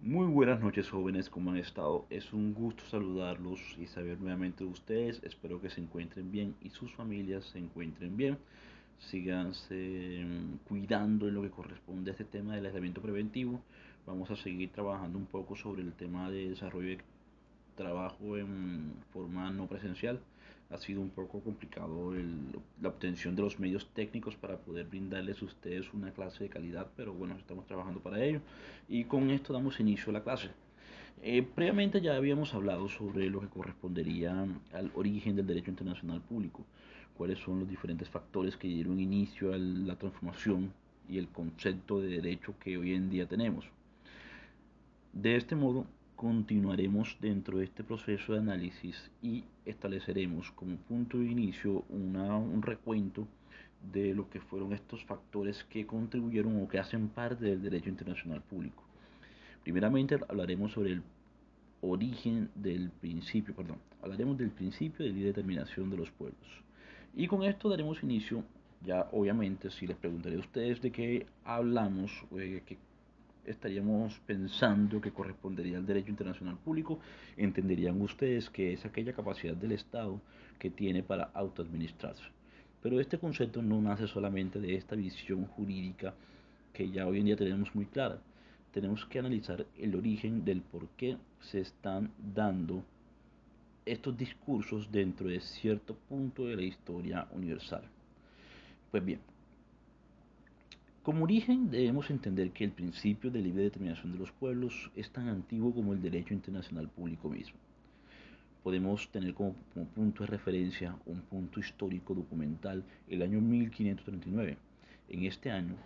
[0.00, 2.06] Muy buenas noches jóvenes, ¿cómo han estado?
[2.08, 5.20] Es un gusto saludarlos y saber nuevamente de ustedes.
[5.22, 8.38] Espero que se encuentren bien y sus familias se encuentren bien.
[9.10, 13.60] Síganse mm, cuidando en lo que corresponde a este tema del aislamiento preventivo.
[14.06, 16.98] Vamos a seguir trabajando un poco sobre el tema de desarrollo de
[17.76, 20.20] trabajo en forma no presencial
[20.70, 22.12] ha sido un poco complicado
[22.80, 26.88] la obtención de los medios técnicos para poder brindarles a ustedes una clase de calidad,
[26.96, 28.40] pero bueno, estamos trabajando para ello
[28.88, 30.50] y con esto damos inicio a la clase.
[31.22, 36.64] Eh, previamente ya habíamos hablado sobre lo que correspondería al origen del derecho internacional público,
[37.16, 40.72] cuáles son los diferentes factores que dieron inicio a la transformación
[41.08, 43.66] y el concepto de derecho que hoy en día tenemos.
[45.12, 45.86] De este modo,
[46.24, 53.28] Continuaremos dentro de este proceso de análisis y estableceremos como punto de inicio un recuento
[53.92, 58.40] de lo que fueron estos factores que contribuyeron o que hacen parte del derecho internacional
[58.40, 58.82] público.
[59.64, 61.02] Primeramente hablaremos sobre el
[61.82, 66.48] origen del principio, perdón, hablaremos del principio de determinación de los pueblos.
[67.14, 68.42] Y con esto daremos inicio,
[68.82, 72.78] ya obviamente si les preguntaré a ustedes de qué hablamos, eh, qué
[73.46, 76.98] estaríamos pensando que correspondería al derecho internacional público,
[77.36, 80.20] entenderían ustedes que es aquella capacidad del Estado
[80.58, 82.24] que tiene para autoadministrarse.
[82.82, 86.14] Pero este concepto no nace solamente de esta visión jurídica
[86.72, 88.18] que ya hoy en día tenemos muy clara.
[88.72, 92.84] Tenemos que analizar el origen del por qué se están dando
[93.86, 97.84] estos discursos dentro de cierto punto de la historia universal.
[98.90, 99.20] Pues bien,
[101.04, 105.28] como origen debemos entender que el principio de libre determinación de los pueblos es tan
[105.28, 107.58] antiguo como el derecho internacional público mismo.
[108.62, 109.54] Podemos tener como,
[109.94, 114.56] punto de referencia un punto histórico documental el año 1539.
[115.10, 115.76] En este año,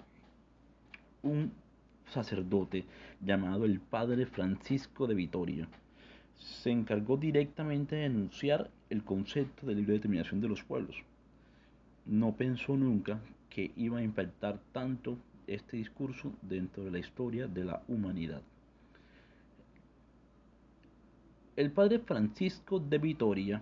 [1.24, 1.50] un
[2.06, 2.84] sacerdote
[3.20, 5.68] llamado el padre Francisco de Vitoria
[6.36, 10.96] se encargó directamente de enunciar el concepto de libre determinación de los pueblos.
[12.06, 13.20] No pensó nunca
[13.58, 18.40] que iba a impactar tanto este discurso dentro de la historia de la humanidad.
[21.56, 23.60] El padre Francisco de Vitoria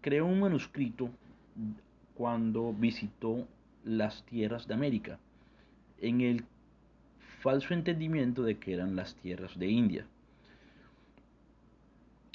[0.00, 1.10] creó un manuscrito
[2.14, 3.46] cuando visitó
[3.84, 5.18] las tierras de América,
[6.00, 6.46] en el
[7.42, 10.06] falso entendimiento de que eran las tierras de India.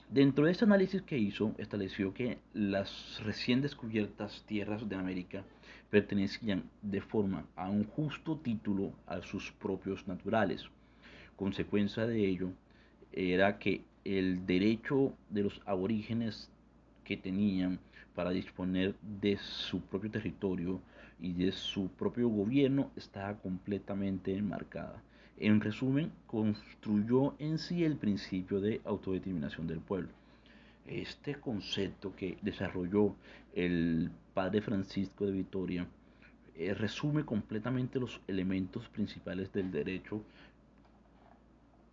[0.10, 5.44] Dentro de este análisis que hizo, estableció que las recién descubiertas tierras de América
[5.92, 10.66] pertenecían de forma a un justo título a sus propios naturales.
[11.36, 12.50] Consecuencia de ello
[13.12, 16.50] era que el derecho de los aborígenes
[17.04, 17.78] que tenían
[18.16, 20.82] para disponer de su propio territorio
[21.22, 25.04] y de su propio gobierno estaba completamente enmarcada.
[25.40, 30.10] En resumen, construyó en sí el principio de autodeterminación del pueblo.
[30.86, 33.16] Este concepto que desarrolló
[33.56, 35.88] el padre Francisco de Vitoria
[36.56, 40.22] eh, resume completamente los elementos principales del derecho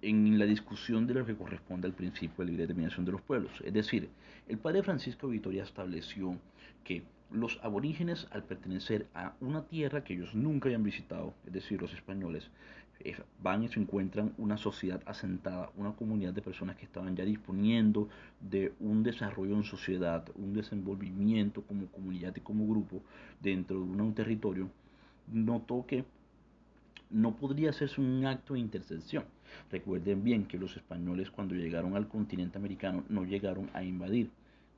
[0.03, 3.53] en la discusión de lo que corresponde al principio de libre determinación de los pueblos.
[3.65, 4.09] Es decir,
[4.49, 6.37] el padre Francisco de Vitoria estableció
[6.83, 11.81] que los aborígenes, al pertenecer a una tierra que ellos nunca habían visitado, es decir,
[11.81, 12.51] los españoles,
[13.43, 18.09] van y se encuentran una sociedad asentada, una comunidad de personas que estaban ya disponiendo
[18.41, 23.03] de un desarrollo en sociedad, un desenvolvimiento como comunidad y como grupo
[23.41, 24.69] dentro de un territorio,
[25.33, 26.05] notó que
[27.11, 29.25] no podría hacerse un acto de intercesión.
[29.71, 34.31] Recuerden bien que los españoles cuando llegaron al continente americano no llegaron a invadir,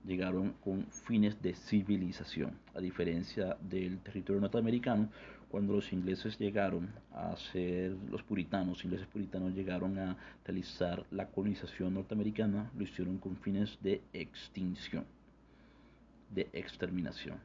[0.04, 5.08] llegaron con fines de civilización, a diferencia del territorio norteamericano,
[5.50, 11.94] cuando los ingleses llegaron a ser los puritanos, ingleses puritanos llegaron a realizar la colonización
[11.94, 15.04] norteamericana, lo hicieron con fines de extinción,
[16.34, 17.38] de exterminación.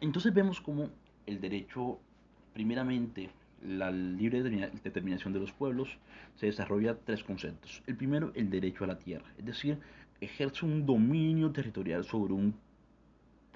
[0.00, 0.90] Entonces vemos como
[1.26, 1.98] el derecho,
[2.52, 3.30] primeramente,
[3.62, 5.96] la libre determinación de los pueblos,
[6.34, 7.82] se desarrolla tres conceptos.
[7.86, 9.78] El primero, el derecho a la tierra, es decir,
[10.20, 12.54] ejerce un dominio territorial sobre un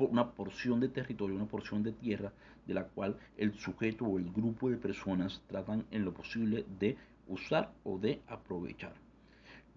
[0.06, 2.32] una porción de territorio, una porción de tierra
[2.66, 6.96] de la cual el sujeto o el grupo de personas tratan en lo posible de
[7.28, 8.94] usar o de aprovechar.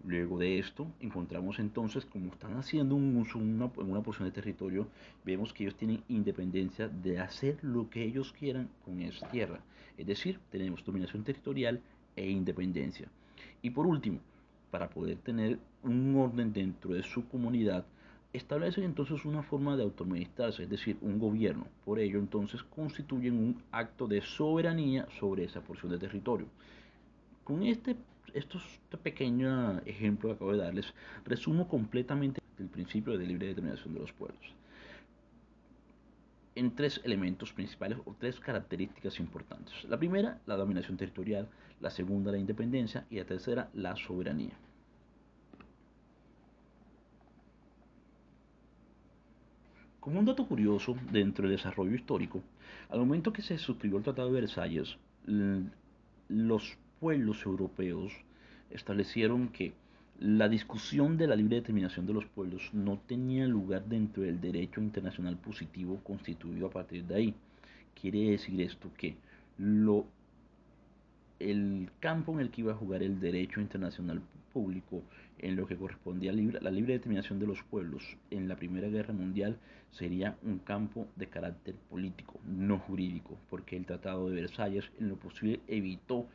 [0.05, 4.33] Luego de esto, encontramos entonces, como están haciendo un uso en una, una, porción de
[4.33, 4.87] territorio,
[5.23, 9.61] vemos que ellos tienen independencia de hacer lo que ellos quieran con esa tierra.
[9.97, 11.79] Es decir, tenemos dominación territorial
[12.17, 13.07] e independencia.
[13.61, 14.19] Y por último,
[14.71, 17.85] para poder tener un orden dentro de su comunidad,
[18.33, 21.67] establecen entonces una forma de autoadministrarse, es decir, un gobierno.
[21.85, 26.47] Por ello, entonces, constituyen un acto de soberanía sobre esa porción de territorio.
[27.43, 27.95] Con este,
[28.33, 30.93] estos, este pequeño ejemplo que acabo de darles,
[31.25, 34.53] resumo completamente el principio de libre determinación de los pueblos
[36.55, 39.73] en tres elementos principales o tres características importantes.
[39.85, 41.47] La primera, la dominación territorial,
[41.81, 44.53] la segunda, la independencia y la tercera, la soberanía.
[50.03, 52.43] Como un dato curioso dentro del desarrollo histórico,
[52.89, 54.97] al momento que se suscribió el Tratado de Versalles,
[56.27, 58.11] los pueblos europeos
[58.69, 59.71] establecieron que
[60.19, 64.81] la discusión de la libre determinación de los pueblos no tenía lugar dentro del derecho
[64.81, 67.35] internacional positivo constituido a partir de ahí.
[67.95, 69.15] Quiere decir esto que
[69.57, 70.05] lo,
[71.39, 74.21] el campo en el que iba a jugar el derecho internacional
[74.51, 75.01] público
[75.43, 78.01] en lo que correspondía a la libre determinación de los pueblos
[78.31, 79.57] en la Primera Guerra Mundial
[79.91, 85.17] sería un campo de carácter político, no jurídico, porque el Tratado de Versalles en lo
[85.17, 86.27] posible evitó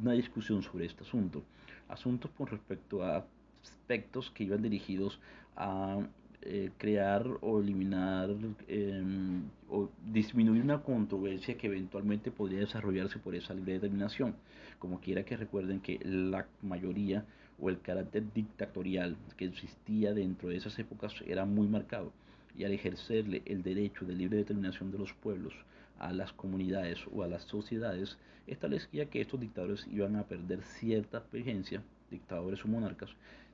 [0.00, 1.42] una discusión sobre este asunto.
[1.88, 3.26] Asuntos con respecto a
[3.62, 5.20] aspectos que iban dirigidos
[5.56, 5.98] a
[6.40, 8.30] eh, crear o eliminar
[8.66, 14.34] em, o disminuir una controversia que eventualmente podría desarrollarse por esa libre determinación.
[14.78, 17.24] Como quiera que recuerden que la mayoría
[17.60, 22.12] o el carácter dictatorial que existía dentro de esas épocas era muy marcado
[22.56, 25.54] y al ejercerle el derecho de libre determinación de los pueblos
[25.98, 31.24] a las comunidades o a las sociedades, establecía que estos dictadores iban a perder cierta
[31.32, 33.10] vigencia, dictadores o monarcas,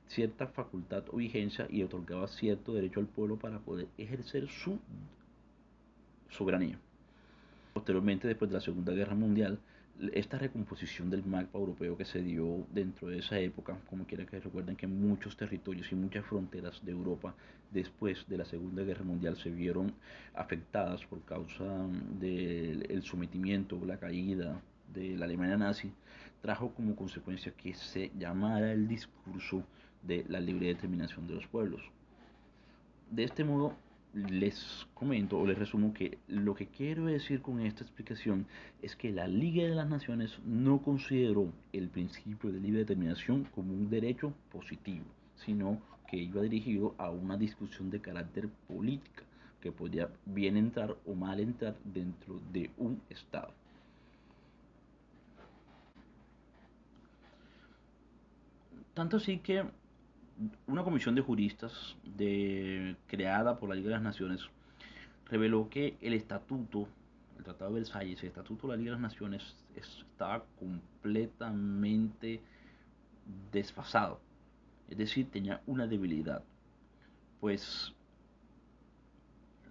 [0.07, 4.79] cierta facultad o vigencia y otorgaba cierto derecho al pueblo para poder ejercer su
[6.29, 6.77] soberanía.
[7.73, 9.59] Posteriormente, después de la Segunda Guerra Mundial,
[10.13, 14.39] esta recomposición del mapa europeo que se dio dentro de esa época, como quiera que
[14.39, 17.35] recuerden que muchos territorios y muchas fronteras de Europa
[17.71, 19.93] después de la Segunda Guerra Mundial se vieron
[20.33, 21.65] afectadas por causa
[22.19, 24.59] del sometimiento, la caída
[24.93, 25.91] de la Alemania nazi,
[26.41, 29.63] trajo como consecuencia que se llamara el discurso
[30.01, 31.81] de la libre determinación de los pueblos.
[33.11, 33.75] De este modo,
[34.13, 38.45] les comento o les resumo que lo que quiero decir con esta explicación
[38.81, 43.73] es que la Liga de las Naciones no consideró el principio de libre determinación como
[43.73, 45.05] un derecho positivo,
[45.35, 49.23] sino que iba dirigido a una discusión de carácter política
[49.61, 53.53] que podía bien entrar o mal entrar dentro de un Estado.
[58.93, 59.63] Tanto así que
[60.67, 64.41] una comisión de juristas de, creada por la Liga de las Naciones
[65.25, 66.87] reveló que el estatuto,
[67.37, 72.41] el Tratado de Versalles, el estatuto de la Liga de las Naciones estaba completamente
[73.51, 74.19] desfasado.
[74.89, 76.43] Es decir, tenía una debilidad.
[77.39, 77.93] Pues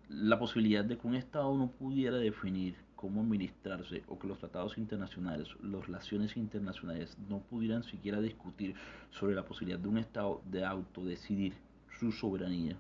[0.09, 4.77] la posibilidad de que un Estado no pudiera definir cómo administrarse o que los tratados
[4.77, 8.75] internacionales, las relaciones internacionales no pudieran siquiera discutir
[9.11, 11.55] sobre la posibilidad de un Estado de autodecidir
[11.99, 12.77] su soberanía,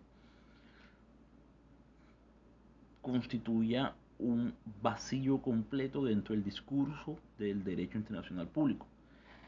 [3.01, 4.53] constituía un
[4.83, 8.87] vacío completo dentro del discurso del derecho internacional público.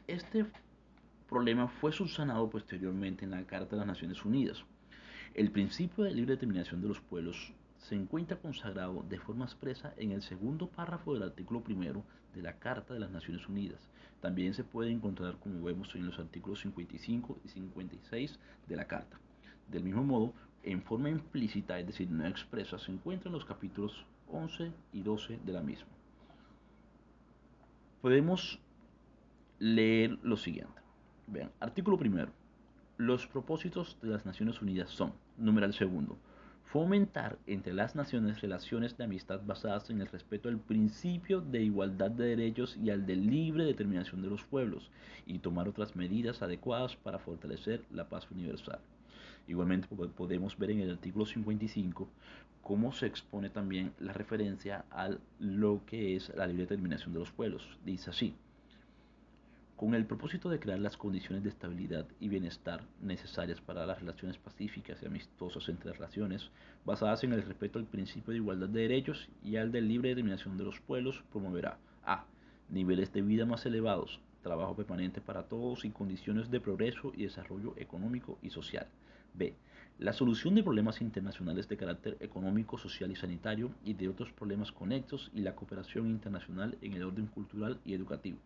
[0.07, 0.47] Este
[1.29, 4.65] problema fue subsanado posteriormente en la Carta de las Naciones Unidas.
[5.35, 10.13] El principio de libre determinación de los pueblos se encuentra consagrado de forma expresa en
[10.13, 13.81] el segundo párrafo del artículo primero de la Carta de las Naciones Unidas.
[14.21, 19.19] También se puede encontrar, como vemos, en los artículos 55 y 56 de la Carta.
[19.69, 24.73] Del mismo modo, en forma implícita, es decir, no expresa, se encuentran los capítulos 11
[24.93, 25.89] y 12 de la misma.
[28.01, 28.61] Podemos
[29.59, 30.81] leer lo siguiente.
[31.27, 32.31] Vean, artículo primero.
[32.97, 36.17] Los propósitos de las Naciones Unidas son, numeral segundo,
[36.73, 42.11] fomentar entre las naciones relaciones de amistad basadas en el respeto al principio de igualdad
[42.11, 44.91] de derechos y al de libre determinación de los pueblos,
[45.27, 48.79] y tomar otras medidas adecuadas para fortalecer la paz universal.
[49.47, 49.87] Igualmente
[50.17, 52.09] podemos ver en el artículo 55
[52.63, 55.11] cómo se expone también la referencia a
[55.41, 57.69] lo que es la libre determinación de los pueblos.
[57.85, 58.35] Dice así,
[59.83, 64.39] con el propósito de crear las condiciones de estabilidad y bienestar necesarias para las relaciones
[64.39, 66.51] pacíficas y amistosas entre relaciones,
[66.85, 70.57] basadas en el respeto al principio de igualdad de derechos y al de libre determinación
[70.57, 72.27] de los pueblos, promoverá a.
[72.69, 77.75] niveles de vida más elevados, trabajo permanente para todos y condiciones de progreso y desarrollo
[77.77, 78.87] económico y social.
[79.35, 79.57] B.
[79.99, 84.71] La solución de problemas internacionales de carácter económico, social y sanitario y de otros problemas
[84.71, 88.39] conexos y la cooperación internacional en el orden cultural y educativo.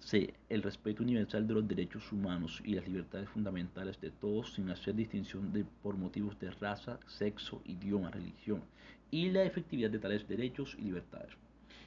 [0.00, 0.32] C.
[0.48, 4.94] El respeto universal de los derechos humanos y las libertades fundamentales de todos sin hacer
[4.94, 8.62] distinción de, por motivos de raza, sexo, idioma, religión
[9.10, 11.32] y la efectividad de tales derechos y libertades.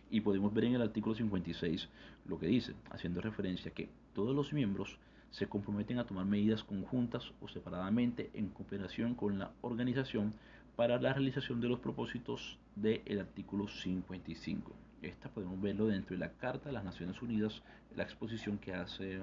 [0.09, 1.87] Y podemos ver en el artículo 56
[2.27, 4.97] lo que dice, haciendo referencia a que todos los miembros
[5.31, 10.33] se comprometen a tomar medidas conjuntas o separadamente en cooperación con la organización
[10.75, 14.90] para la realización de los propósitos del artículo 55.
[15.01, 17.63] Esta podemos verlo dentro de la Carta de las Naciones Unidas,
[17.95, 19.19] la exposición que hacen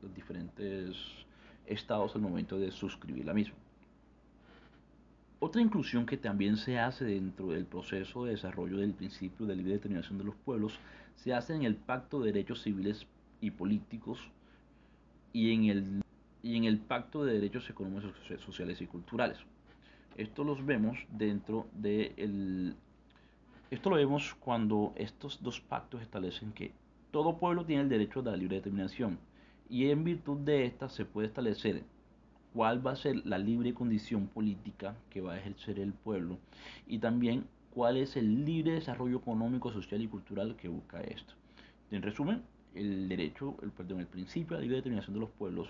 [0.00, 0.96] los diferentes
[1.66, 3.56] estados al momento de suscribir la misma.
[5.38, 9.74] Otra inclusión que también se hace dentro del proceso de desarrollo del principio de libre
[9.74, 10.78] determinación de los pueblos
[11.16, 13.06] se hace en el Pacto de Derechos Civiles
[13.42, 14.18] y Políticos
[15.34, 16.02] y en el,
[16.42, 19.38] y en el Pacto de Derechos Económicos, Sociales y Culturales.
[20.16, 22.74] Esto los vemos dentro del...
[23.70, 26.72] esto lo vemos cuando estos dos pactos establecen que
[27.10, 29.18] todo pueblo tiene el derecho a la libre determinación
[29.68, 31.82] y en virtud de esta se puede establecer
[32.54, 36.38] cuál va a ser la libre condición política que va a ejercer el pueblo
[36.86, 41.34] y también cuál es el libre desarrollo económico, social y cultural que busca esto.
[41.90, 42.42] En resumen,
[42.74, 45.68] el derecho, el, perdón, el principio de la libre determinación de los pueblos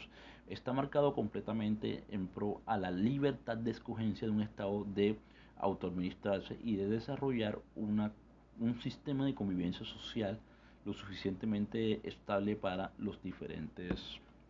[0.48, 5.18] está marcado completamente en pro a la libertad de escogencia de un Estado de
[5.58, 8.12] autoadministrarse y de desarrollar una,
[8.60, 10.38] un sistema de convivencia social
[10.84, 14.00] lo suficientemente estable para los diferentes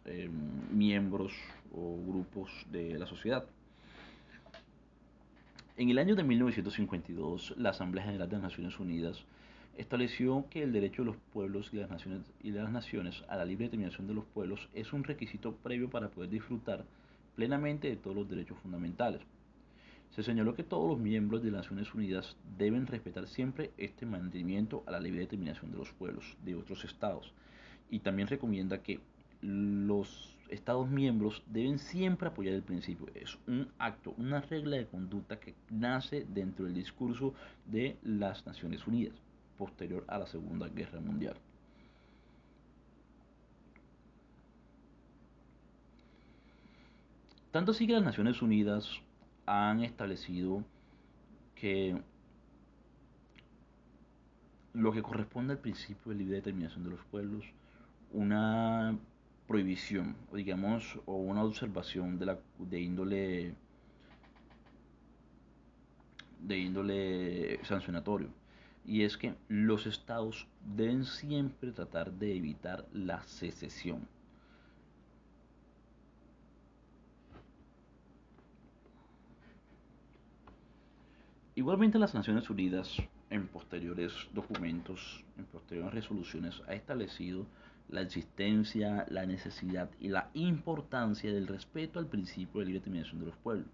[0.04, 0.30] em,
[0.70, 1.32] miembros
[1.74, 3.46] o grupos de la sociedad.
[5.78, 9.24] En el año de 1952, la Asamblea General de las Naciones Unidas
[9.76, 13.36] estableció que el derecho de los pueblos y, las naciones, y de las naciones a
[13.36, 16.84] la libre determinación de los pueblos es un requisito previo para poder disfrutar
[17.34, 19.20] plenamente de todos los derechos fundamentales.
[20.16, 24.82] Se señaló que todos los miembros de las Naciones Unidas deben respetar siempre este mantenimiento
[24.86, 27.34] a la libre determinación de los pueblos de otros estados
[27.90, 28.98] y también recomienda que
[29.42, 33.08] los estados miembros deben siempre apoyar el principio.
[33.14, 37.34] Es un acto, una regla de conducta que nace dentro del discurso
[37.66, 39.16] de las Naciones Unidas
[39.58, 41.36] posterior a la Segunda Guerra Mundial.
[47.50, 49.02] Tanto así que las Naciones Unidas
[49.46, 50.64] han establecido
[51.54, 52.00] que
[54.74, 57.44] lo que corresponde al principio de libre determinación de los pueblos,
[58.12, 58.98] una
[59.46, 63.54] prohibición, o digamos, o una observación de, la, de índole
[66.40, 68.28] de índole sancionatorio
[68.86, 74.06] y es que los estados deben siempre tratar de evitar la secesión.
[81.56, 82.96] Igualmente las Naciones Unidas
[83.30, 87.46] en posteriores documentos, en posteriores resoluciones, ha establecido
[87.88, 93.26] la existencia, la necesidad y la importancia del respeto al principio de libre determinación de
[93.26, 93.66] los pueblos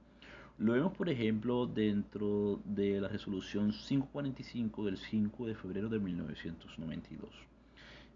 [0.59, 7.31] lo vemos, por ejemplo, dentro de la resolución 545 del 5 de febrero de 1992.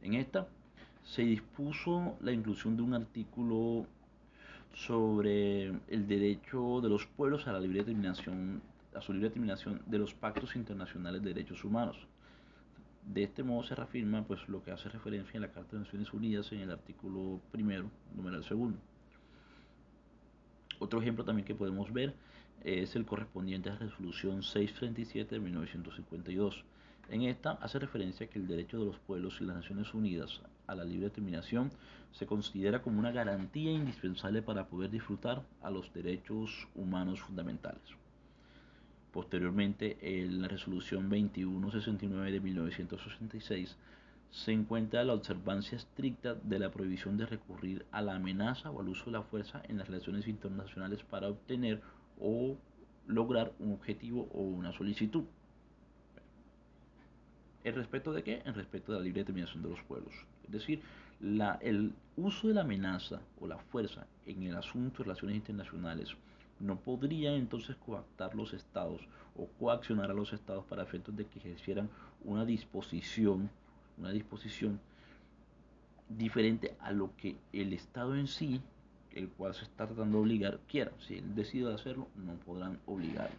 [0.03, 0.47] En esta
[1.03, 3.87] se dispuso la inclusión de un artículo
[4.75, 8.61] sobre el derecho de los pueblos a la libre determinación,
[8.97, 11.97] a su libre determinación de los pactos internacionales de derechos humanos.
[13.07, 16.13] De este modo se reafirma pues, lo que hace referencia en la Carta de Naciones
[16.13, 18.79] Unidas en el artículo primero, número segundo.
[20.79, 22.15] Otro ejemplo también que podemos ver
[22.65, 26.65] es el correspondiente a la resolución 637 de 1952.
[27.09, 30.75] En esta hace referencia que el derecho de los pueblos y las Naciones Unidas a
[30.75, 31.71] la libre determinación
[32.11, 38.06] se considera como una garantía indispensable para poder disfrutar a los derechos humanos fundamentales.
[39.17, 43.75] Posteriormente, en la resolución 2169 de 1966
[44.31, 48.91] se encuentra la observancia estricta de la prohibición de recurrir a la amenaza o al
[48.91, 51.81] uso de la fuerza en las relaciones internacionales para obtener
[52.21, 52.59] o
[53.07, 55.25] lograr un objetivo o una solicitud.
[57.65, 58.43] ¿El respeto de qué?
[58.45, 60.13] El respeto de la libre determinación de los pueblos.
[60.45, 60.83] Es decir,
[61.63, 66.15] el uso de la amenaza o la fuerza en el asunto de relaciones internacionales
[66.61, 69.01] no podría entonces coactar los estados
[69.37, 71.91] o coaccionar a los estados para efectos de que ejercieran
[72.25, 73.51] una disposición
[73.99, 74.81] una disposición
[76.09, 78.61] diferente a lo que el Estado en sí,
[79.13, 80.93] el cual se está tratando de obligar, quiera.
[81.01, 83.37] Si él decide hacerlo, no podrán obligarlo.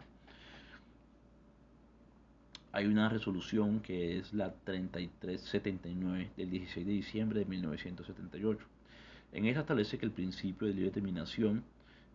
[2.72, 8.66] Hay una resolución que es la 3379 del 16 de diciembre de 1978.
[9.32, 11.64] En esta establece que el principio de libre determinación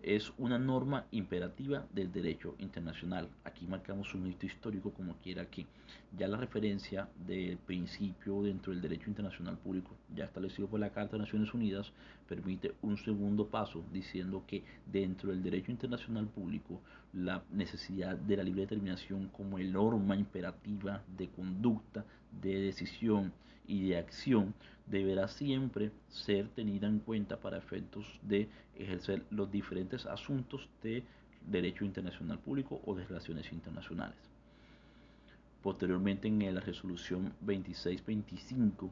[0.03, 3.29] es una norma imperativa del derecho internacional.
[3.45, 5.65] Aquí marcamos un hito histórico como quiera que
[6.17, 11.13] ya la referencia del principio dentro del derecho internacional público, ya establecido por la Carta
[11.13, 11.91] de Naciones Unidas,
[12.27, 16.81] permite un segundo paso diciendo que dentro del derecho internacional público
[17.13, 22.03] la necesidad de la libre determinación como el norma imperativa de conducta,
[22.41, 23.31] de decisión
[23.67, 24.53] y de acción
[24.85, 31.03] deberá siempre ser tenida en cuenta para efectos de ejercer los diferentes asuntos de
[31.47, 34.17] derecho internacional público o de relaciones internacionales.
[35.61, 38.91] Posteriormente en la resolución 2625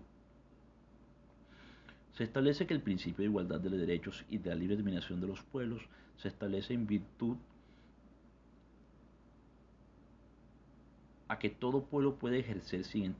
[2.14, 5.20] se establece que el principio de igualdad de los derechos y de la libre determinación
[5.22, 5.82] de los pueblos
[6.18, 7.38] se establece en virtud
[11.32, 13.16] a que todo pueblo puede ejercer sin,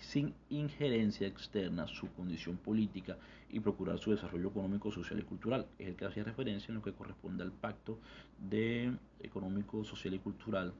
[0.00, 3.18] sin, injerencia externa su condición política
[3.50, 5.66] y procurar su desarrollo económico, social y cultural.
[5.76, 7.98] Es el que hacía referencia en lo que corresponde al pacto
[8.38, 10.72] de económico, social y cultural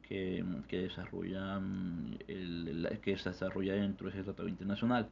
[0.00, 5.10] que, que desarrolla, mm, el, que se desarrolla dentro de ese tratado internacional.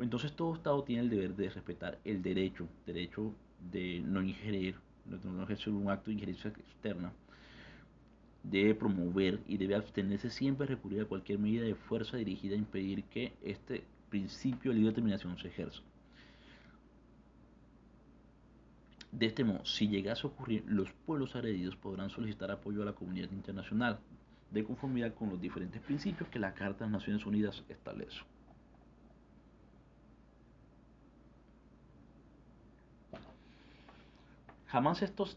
[0.00, 3.32] Entonces todo Estado tiene el deber de respetar el derecho, derecho
[3.70, 7.12] de no ingerir, no ejercer un acto de injerencia externa
[8.42, 12.58] debe promover y debe abstenerse siempre a recurrir a cualquier medida de fuerza dirigida a
[12.58, 15.80] impedir que este principio de libre determinación se ejerza.
[19.12, 22.94] De este modo, si llegase a ocurrir, los pueblos agredidos podrán solicitar apoyo a la
[22.94, 23.98] comunidad internacional,
[24.50, 28.20] de conformidad con los diferentes principios que la Carta de las Naciones Unidas establece.
[34.66, 35.36] Jamás estos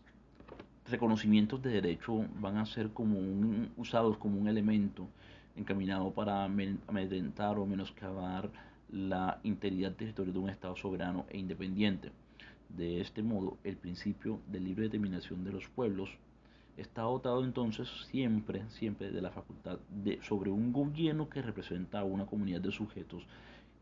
[0.88, 5.08] reconocimientos de derecho van a ser como un, usados como un elemento
[5.56, 8.50] encaminado para amedrentar o menoscabar
[8.92, 12.12] la integridad territorial de un Estado soberano e independiente.
[12.70, 16.10] De este modo, el principio de libre determinación de los pueblos
[16.78, 22.04] está dotado entonces siempre, siempre de la facultad de, sobre un gobierno que representa a
[22.04, 23.26] una comunidad de sujetos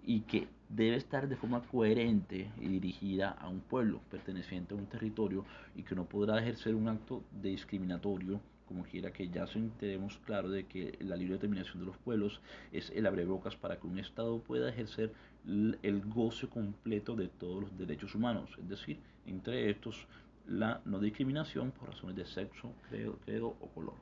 [0.05, 4.87] y que debe estar de forma coherente y dirigida a un pueblo perteneciente a un
[4.87, 5.45] territorio
[5.75, 9.45] y que no podrá ejercer un acto discriminatorio como quiera que ya
[9.79, 13.87] tenemos claro de que la libre determinación de los pueblos es el abrebocas para que
[13.87, 15.13] un Estado pueda ejercer
[15.45, 20.07] el goce completo de todos los derechos humanos, es decir, entre estos
[20.47, 23.95] la no discriminación por razones de sexo, credo, credo o color,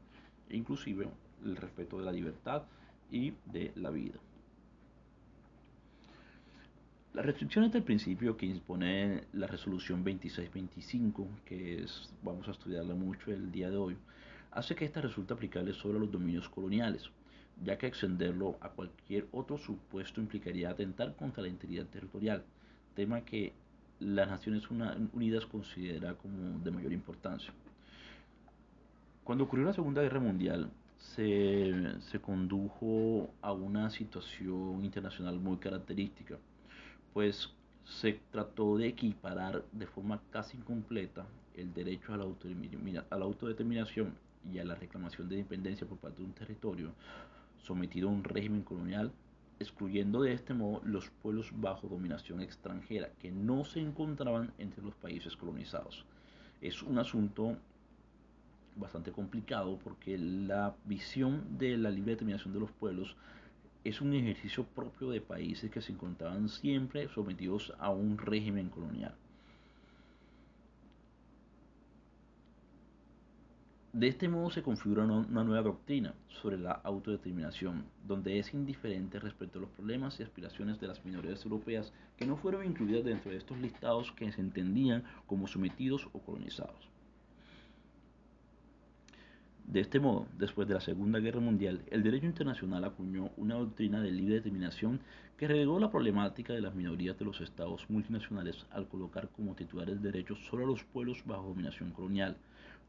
[0.49, 1.07] inclusive
[1.43, 2.63] el respeto de la libertad
[3.11, 4.19] y de la vida.
[7.13, 13.33] Las restricciones del principio que impone la resolución 2625, que es, vamos a estudiarla mucho
[13.33, 13.97] el día de hoy,
[14.51, 17.03] hace que esta resulte aplicable a los dominios coloniales,
[17.65, 22.45] ya que extenderlo a cualquier otro supuesto implicaría atentar contra la integridad territorial,
[22.95, 23.51] tema que
[23.99, 27.51] las Naciones Unidas considera como de mayor importancia.
[29.25, 36.37] Cuando ocurrió la Segunda Guerra Mundial, se, se condujo a una situación internacional muy característica
[37.13, 37.49] pues
[37.85, 42.23] se trató de equiparar de forma casi incompleta el derecho a la,
[43.25, 44.15] autodeterminación
[44.51, 46.91] y a la reclamación de independencia por parte de un territorio
[47.61, 49.11] sometido a un régimen colonial,
[49.59, 54.95] excluyendo de este modo los pueblos bajo dominación extranjera que no se encontraban entre los
[54.95, 56.05] países colonizados.
[56.61, 57.57] Es un asunto
[58.75, 63.15] bastante complicado porque la visión de la libre determinación de los pueblos
[63.83, 69.15] es un ejercicio propio de países que se encontraban siempre sometidos a un régimen colonial.
[73.93, 79.59] De este modo se configura una nueva doctrina sobre la autodeterminación, donde es indiferente respecto
[79.59, 83.37] a los problemas y aspiraciones de las minorías europeas que no fueron incluidas dentro de
[83.37, 86.90] estos listados que se entendían como sometidos o colonizados.
[89.65, 94.01] De este modo, después de la Segunda Guerra Mundial, el derecho internacional acuñó una doctrina
[94.01, 94.99] de libre determinación
[95.37, 100.01] que relegó la problemática de las minorías de los estados multinacionales al colocar como titulares
[100.01, 102.35] de derechos solo a los pueblos bajo dominación colonial.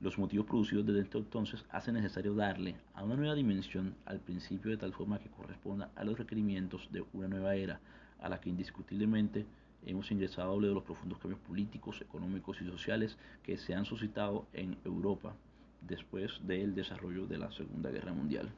[0.01, 4.77] Los motivos producidos desde entonces hacen necesario darle a una nueva dimensión al principio de
[4.77, 7.81] tal forma que corresponda a los requerimientos de una nueva era,
[8.19, 9.47] a la que indiscutiblemente
[9.87, 14.77] hemos ingresado de los profundos cambios políticos, económicos y sociales que se han suscitado en
[14.85, 15.37] Europa
[15.87, 18.51] después del desarrollo de la Segunda Guerra Mundial.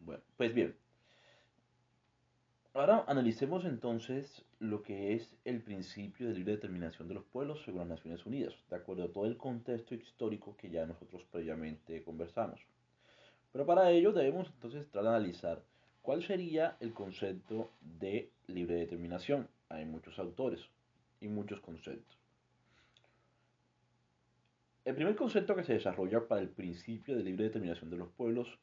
[0.00, 0.76] Bueno, pues bien.
[2.74, 7.80] Ahora analicemos entonces lo que es el principio de libre determinación de los pueblos según
[7.80, 12.60] las Naciones Unidas, de acuerdo a todo el contexto histórico que ya nosotros previamente conversamos.
[13.50, 15.62] Pero para ello debemos entonces entrar a analizar
[16.06, 19.48] ¿Cuál sería el concepto de libre determinación?
[19.68, 20.60] Hay muchos autores
[21.20, 22.16] y muchos conceptos.
[24.84, 28.56] El primer concepto que se desarrolla para el principio de libre determinación de los pueblos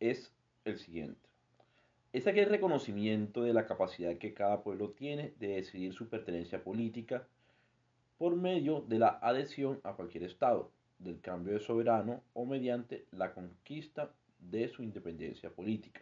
[0.00, 0.32] es
[0.64, 1.20] el siguiente.
[2.14, 7.28] Es aquel reconocimiento de la capacidad que cada pueblo tiene de decidir su pertenencia política
[8.16, 13.34] por medio de la adhesión a cualquier Estado, del cambio de soberano o mediante la
[13.34, 16.00] conquista de su independencia política.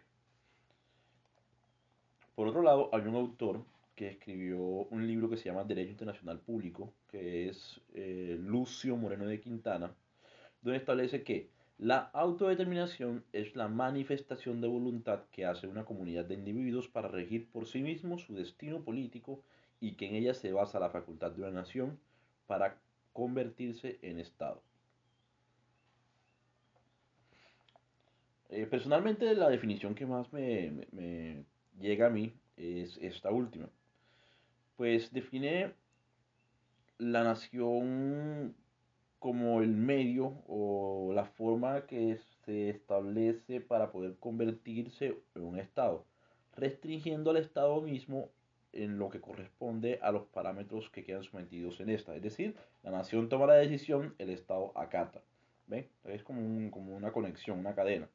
[2.35, 3.63] Por otro lado, hay un autor
[3.95, 9.25] que escribió un libro que se llama Derecho Internacional Público, que es eh, Lucio Moreno
[9.25, 9.93] de Quintana,
[10.61, 16.35] donde establece que la autodeterminación es la manifestación de voluntad que hace una comunidad de
[16.35, 19.43] individuos para regir por sí mismos su destino político
[19.79, 21.99] y que en ella se basa la facultad de una nación
[22.47, 22.77] para
[23.13, 24.61] convertirse en Estado.
[28.49, 31.45] Eh, personalmente la definición que más me
[31.79, 33.69] llega a mí es esta última
[34.81, 35.73] pues define
[36.97, 38.55] la nación
[39.19, 46.03] como el medio o la forma que se establece para poder convertirse en un Estado,
[46.55, 48.29] restringiendo al Estado mismo
[48.73, 52.15] en lo que corresponde a los parámetros que quedan sometidos en esta.
[52.15, 55.21] Es decir, la nación toma la decisión, el Estado acata.
[55.67, 55.87] ¿Ven?
[56.05, 58.09] Es como, como una conexión, una cadena.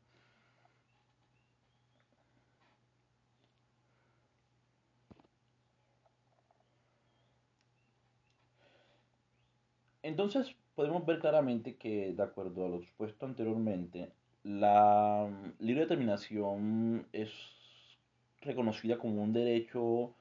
[10.07, 14.13] Entonces podemos ver claramente que, de acuerdo a lo expuesto anteriormente,
[14.45, 17.33] la mm, libre determinación es
[18.41, 20.15] reconocida como un derecho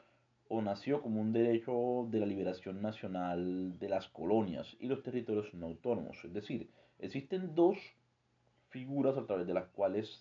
[0.48, 5.54] o nació como un derecho de la liberación nacional de las colonias y los territorios
[5.54, 6.18] no autónomos.
[6.24, 6.68] Es decir,
[6.98, 7.78] existen dos
[8.70, 10.20] figuras a través de las cuales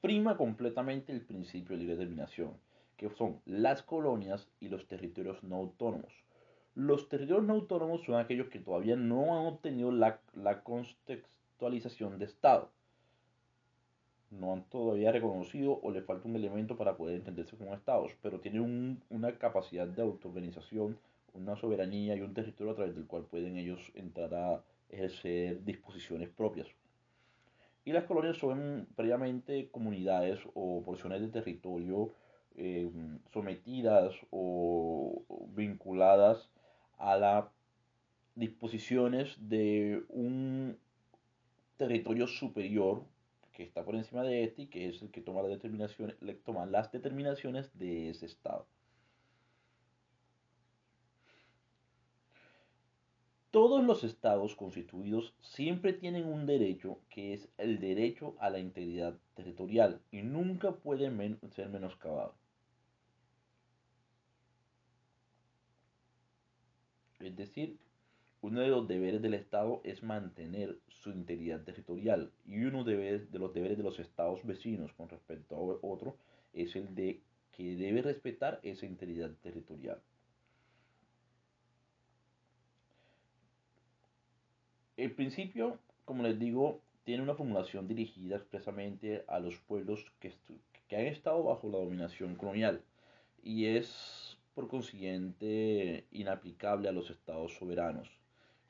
[0.00, 2.54] prima completamente el principio de libre determinación,
[2.96, 6.25] que son las colonias y los territorios no autónomos.
[6.76, 10.20] Los territorios no autónomos son aquellos que todavía no han obtenido la,
[10.62, 12.68] contextualización de Estado.
[14.30, 18.40] No han todavía reconocido o le falta un elemento para poder entenderse como Estados, pero
[18.40, 20.98] tienen una capacidad de autoorganización,
[21.32, 26.28] una soberanía y un territorio a través del cual pueden ellos entrar a ejercer disposiciones
[26.28, 26.68] propias.
[27.86, 32.12] Y las colonias son previamente comunidades o porciones de territorio
[32.54, 32.90] eh,
[33.32, 35.22] sometidas o
[35.54, 36.50] vinculadas
[36.98, 37.44] a las
[38.34, 40.78] disposiciones de un
[41.76, 43.04] territorio superior
[43.52, 46.66] que está por encima de este y que es el que toma, las determinaciones, toma
[46.66, 48.66] las determinaciones de ese Estado.
[53.50, 59.16] Todos los estados constituidos siempre tienen un derecho que es el derecho a la integridad
[59.34, 61.10] territorial y nunca puede
[61.52, 62.34] ser menoscabado.
[67.26, 67.76] Es decir,
[68.40, 73.52] uno de los deberes del Estado es mantener su integridad territorial y uno de, los
[73.52, 76.16] deberes de los estados vecinos con respecto a otro
[76.52, 80.00] es el de que debe respetar esa integridad territorial.
[84.96, 90.32] El principio, como les digo, tiene una formulación dirigida expresamente a los pueblos que,
[90.96, 92.82] han estado bajo la dominación colonial
[93.42, 94.25] y es
[94.56, 98.08] por consiguiente inaplicable a los estados soberanos.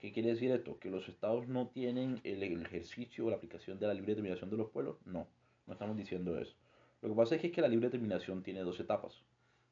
[0.00, 0.80] ¿Qué quiere decir esto?
[0.80, 4.56] ¿Que los estados no tienen el, ejercicio o la aplicación de la libre determinación de
[4.56, 4.96] los pueblos?
[5.06, 5.28] No,
[5.64, 6.56] no estamos diciendo eso.
[7.02, 9.22] Lo que pasa es que, la libre determinación tiene dos etapas.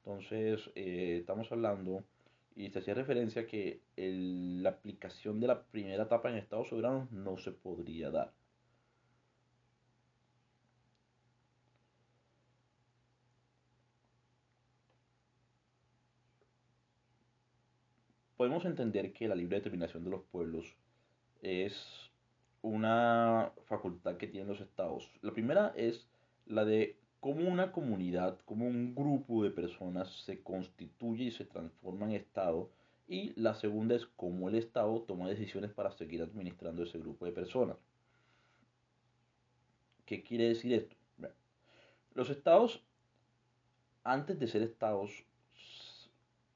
[0.04, 2.04] Entonces, eh, estamos hablando,
[2.54, 7.36] y se hacía referencia que la aplicación de la primera etapa en estados soberanos no
[7.38, 8.32] se podría dar.
[18.44, 20.66] Podemos entender que la libre determinación de los pueblos
[21.40, 22.10] es
[22.60, 25.10] una facultad que tienen los estados.
[25.22, 26.06] La primera es
[26.44, 32.04] la de cómo una comunidad, cómo un grupo de personas se constituye y se transforma
[32.04, 32.68] en estado.
[33.08, 37.32] Y la segunda es cómo el estado toma decisiones para seguir administrando ese grupo de
[37.32, 37.78] personas.
[40.04, 40.96] ¿Qué quiere decir esto?
[42.12, 42.84] los estados,
[44.02, 45.24] antes de ser estados,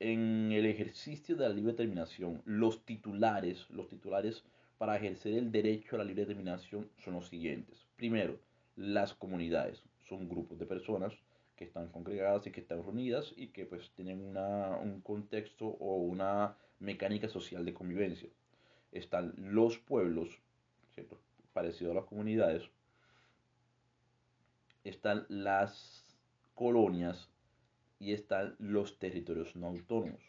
[0.01, 4.45] en el ejercicio de la libre determinación, los titulares, los titulares
[4.79, 7.85] para ejercer el derecho a la libre determinación son los siguientes.
[7.97, 8.39] Primero,
[8.77, 11.13] las comunidades son grupos de personas
[11.57, 16.57] que están congregadas y que están reunidas y que pues tienen un contexto o una
[16.79, 18.29] mecánica social de convivencia.
[18.93, 20.41] Están los pueblos,
[20.95, 21.19] ¿cierto?
[21.53, 22.63] parecido a las comunidades.
[24.85, 26.05] Están las
[26.55, 27.29] colonias
[27.99, 30.23] y están los territorios no autónomos.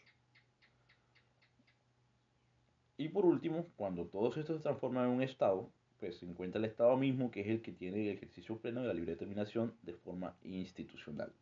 [2.96, 6.66] Y por último, cuando todos estos se transforman en un Estado, pues se encuentra el
[6.66, 9.94] Estado mismo, que es el que tiene el ejercicio pleno de la libre determinación de
[9.94, 11.32] forma institucional.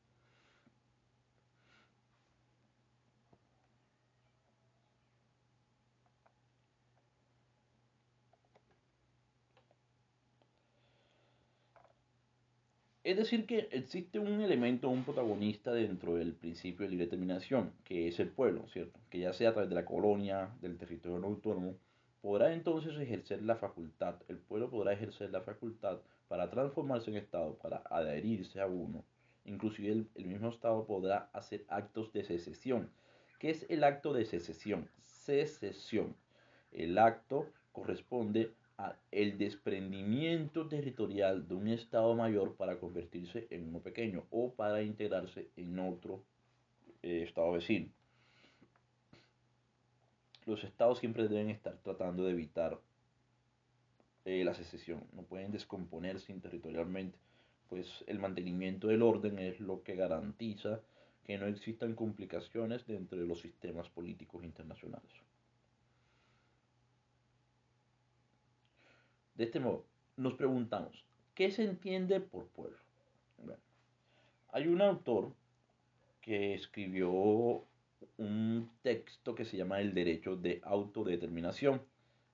[13.09, 18.07] Es decir, que existe un elemento, un protagonista dentro del principio de libre determinación, que
[18.07, 19.01] es el pueblo, ¿cierto?
[19.09, 21.75] Que ya sea a través de la colonia, del territorio no autónomo,
[22.21, 27.57] podrá entonces ejercer la facultad, el pueblo podrá ejercer la facultad para transformarse en Estado,
[27.57, 29.03] para adherirse a uno.
[29.47, 32.91] Inclusive el, el mismo Estado podrá hacer actos de secesión.
[33.39, 34.87] ¿Qué es el acto de secesión?
[35.07, 36.15] Secesión.
[36.73, 38.53] El acto corresponde
[39.11, 45.49] el desprendimiento territorial de un Estado mayor para convertirse en uno pequeño o para integrarse
[45.57, 46.23] en otro
[47.03, 47.89] eh, Estado vecino.
[50.47, 52.79] Los Estados siempre deben estar tratando de evitar
[54.25, 57.19] eh, la secesión, no pueden descomponerse territorialmente,
[57.69, 60.81] pues el mantenimiento del orden es lo que garantiza
[61.25, 65.13] que no existan complicaciones dentro de los sistemas políticos internacionales.
[69.39, 69.85] De este modo,
[70.17, 71.05] nos preguntamos,
[71.37, 72.77] ¿qué se entiende por pueblo?
[74.51, 75.33] hay un autor
[76.21, 77.63] que escribió
[78.17, 81.81] un texto que se llama El derecho de autodeterminación,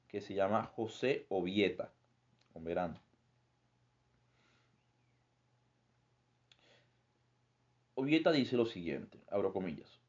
[0.09, 1.93] que se llama José Ovieta,
[2.55, 2.99] con verano.
[7.97, 10.01] Ovieta dice lo siguiente, abro comillas,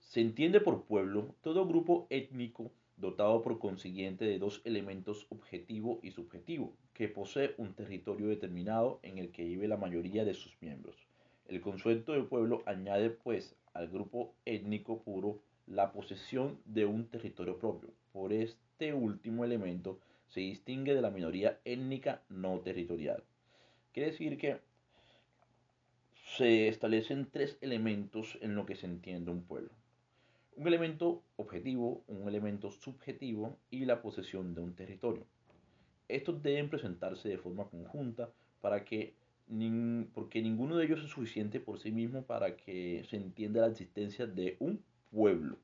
[0.00, 2.70] se entiende por pueblo todo grupo étnico
[3.02, 9.18] dotado por consiguiente de dos elementos objetivo y subjetivo, que posee un territorio determinado en
[9.18, 10.94] el que vive la mayoría de sus miembros.
[11.48, 17.58] El concepto de pueblo añade pues al grupo étnico puro la posesión de un territorio
[17.58, 17.90] propio.
[18.12, 23.24] Por este último elemento se distingue de la minoría étnica no territorial.
[23.92, 24.60] Quiere decir que
[26.36, 29.81] se establecen tres elementos en lo que se entiende un pueblo
[30.56, 35.26] un elemento objetivo, un elemento subjetivo y la posesión de un territorio.
[36.08, 39.14] Estos deben presentarse de forma conjunta para que
[40.14, 44.26] porque ninguno de ellos es suficiente por sí mismo para que se entienda la existencia
[44.26, 45.58] de un pueblo.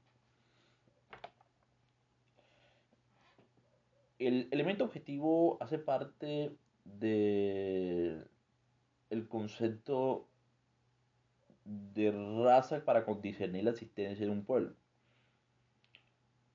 [4.18, 6.52] El elemento objetivo hace parte
[6.84, 8.24] de
[9.10, 10.26] el concepto
[11.68, 12.10] de
[12.44, 14.74] raza para discernir la existencia de un pueblo.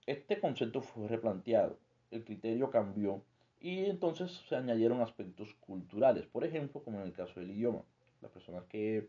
[0.07, 1.77] Este concepto fue replanteado,
[2.11, 3.23] el criterio cambió
[3.61, 7.83] y entonces se añadieron aspectos culturales, por ejemplo, como en el caso del idioma.
[8.21, 9.07] Las personas que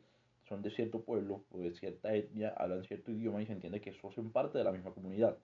[0.48, 3.92] son de cierto pueblo o de cierta etnia hablan cierto idioma y se entiende que
[3.94, 5.38] son parte de la misma comunidad.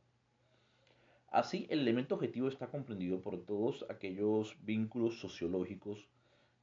[1.31, 6.09] Así, el elemento objetivo está comprendido por todos aquellos vínculos sociológicos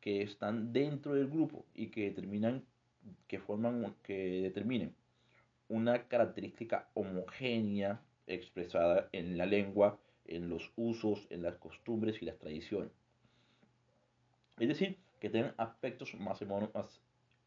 [0.02, 2.64] que están dentro del grupo y que determinan
[3.28, 4.94] que forman, que determinen
[5.70, 12.38] una característica homogénea expresada en la lengua, en los usos, en las costumbres y las
[12.38, 12.92] tradiciones.
[14.60, 16.40] Es decir, que tengan aspectos más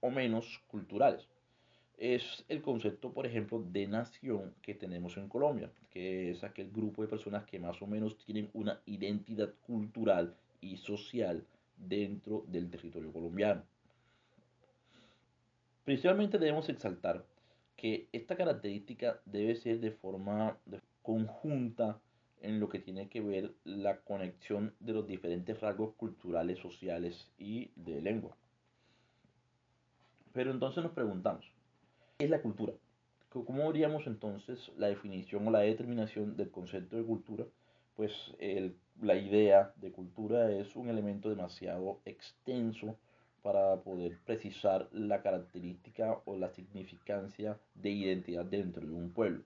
[0.01, 1.29] o menos culturales.
[1.99, 7.03] Es el concepto, por ejemplo, de nación que tenemos en Colombia, que es aquel grupo
[7.03, 11.45] de personas que más o menos tienen una identidad cultural y social
[11.77, 13.63] dentro del territorio colombiano.
[15.91, 17.25] Principalmente debemos exaltar
[17.75, 20.57] que esta característica debe ser de forma
[21.03, 21.99] conjunta
[22.43, 27.73] en lo que tiene que ver la conexión de los diferentes rasgos culturales, sociales y
[27.75, 28.37] de lengua.
[30.33, 31.51] Pero entonces nos preguntamos,
[32.19, 32.73] ¿qué es la cultura?
[33.29, 37.47] ¿Cómo veríamos entonces la definición o la determinación del concepto de cultura?
[37.97, 38.33] Pues
[39.03, 42.97] la idea de cultura es un elemento demasiado extenso
[43.43, 49.43] para poder precisar la característica o la significancia de identidad dentro de un pueblo.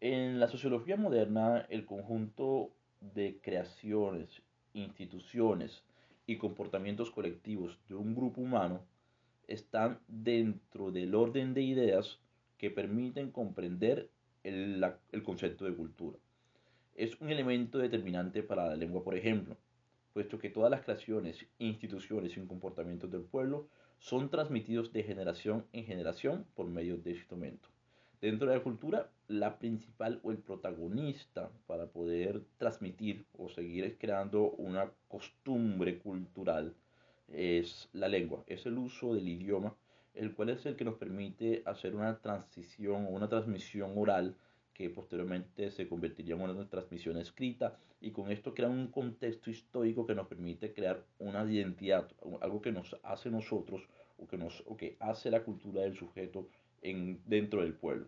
[0.00, 4.42] En la sociología moderna, el conjunto de creaciones,
[4.74, 5.82] instituciones
[6.26, 8.80] y comportamientos colectivos de un grupo humano
[9.48, 12.18] están dentro del orden de ideas
[12.58, 14.10] que permiten comprender
[14.44, 16.18] el, el concepto de cultura.
[16.94, 19.56] Es un elemento determinante para la lengua, por ejemplo
[20.18, 23.68] puesto que todas las creaciones, instituciones y comportamientos del pueblo
[24.00, 27.68] son transmitidos de generación en generación por medio de este instrumento.
[28.20, 34.50] Dentro de la cultura, la principal o el protagonista para poder transmitir o seguir creando
[34.58, 36.74] una costumbre cultural
[37.28, 39.76] es la lengua, es el uso del idioma,
[40.14, 44.34] el cual es el que nos permite hacer una transición o una transmisión oral
[44.78, 50.06] que posteriormente se convertiría en una transmisión escrita y con esto crea un contexto histórico
[50.06, 52.08] que nos permite crear una identidad,
[52.40, 53.82] algo que nos hace nosotros
[54.18, 56.48] o que, nos, que hace la cultura del sujeto
[56.80, 58.06] en, dentro del pueblo.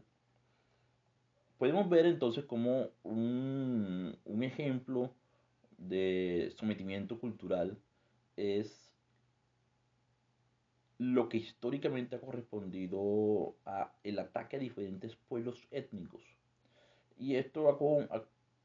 [1.59, 5.13] Podemos ver entonces como un, un ejemplo
[5.77, 7.77] de sometimiento cultural
[8.37, 8.93] es
[10.99, 16.23] lo que históricamente ha correspondido a el ataque a diferentes pueblos étnicos
[17.21, 18.25] y esto ha,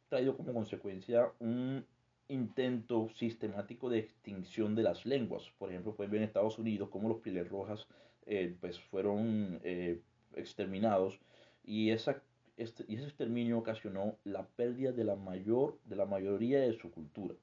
[0.09, 1.85] traído como consecuencia un
[2.29, 5.43] intento sistemático de extinción de las lenguas.
[5.59, 7.85] Por ejemplo, pueden ver en Estados Unidos cómo los pieles rojas
[8.25, 9.99] eh, pues fueron eh,
[10.35, 11.19] exterminados
[11.65, 12.21] y, esa,
[12.57, 16.91] este, y ese exterminio ocasionó la pérdida de la, mayor, de la mayoría de su
[16.91, 17.35] cultura.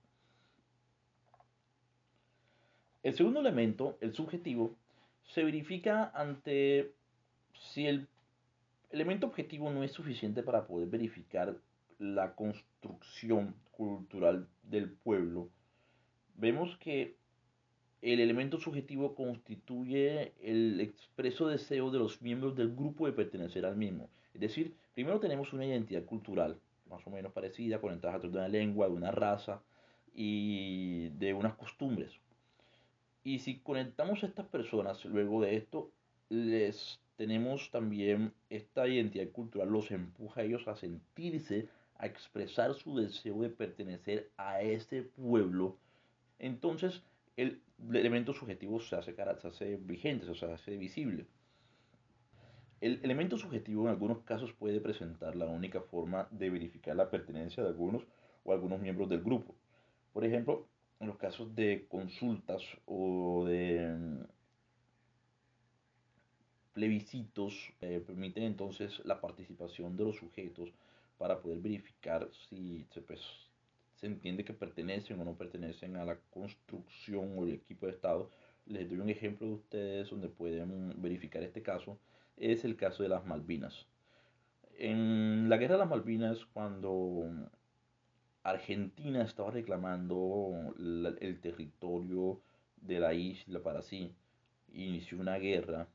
[3.02, 4.74] El segundo elemento, el subjetivo,
[5.24, 6.92] se verifica ante
[7.52, 8.08] si el
[8.92, 11.56] elemento objetivo no es suficiente para poder verificar
[11.98, 15.48] la construcción cultural del pueblo,
[16.36, 17.16] vemos que
[18.02, 23.76] el elemento subjetivo constituye el expreso deseo de los miembros del grupo de pertenecer al
[23.76, 24.10] mismo.
[24.34, 26.58] Es decir, primero tenemos una identidad cultural
[26.92, 29.62] más o menos parecida, conectada a través de una lengua, de una raza
[30.14, 32.12] y de unas costumbres.
[33.24, 35.90] Y si conectamos a estas personas luego de esto,
[36.28, 42.96] les tenemos también esta identidad cultural, los empuja a ellos a sentirse, a expresar su
[42.96, 45.76] deseo de pertenecer a ese pueblo.
[46.38, 47.02] Entonces,
[47.36, 51.26] el, elemento subjetivo se hace, se hace vigente, se hace visible.
[52.80, 57.62] El elemento subjetivo en algunos casos puede presentar la única forma de verificar la pertenencia
[57.62, 58.04] de algunos
[58.44, 59.54] o algunos miembros del grupo.
[60.12, 60.66] Por ejemplo,
[60.98, 64.24] en los casos de consultas o de
[66.72, 70.72] plebiscitos eh, permiten entonces la participación de los sujetos
[71.18, 73.20] para poder verificar si se, pues,
[73.96, 78.30] se entiende que pertenecen o no pertenecen a la construcción o el equipo de Estado.
[78.66, 81.98] Les doy un ejemplo de ustedes donde pueden verificar este caso.
[82.36, 83.86] Es el caso de las Malvinas.
[84.78, 87.28] En la guerra de las Malvinas, cuando
[88.42, 90.74] Argentina estaba reclamando
[91.20, 92.40] el territorio
[92.80, 94.12] de la isla para sí,
[94.72, 95.86] inició una guerra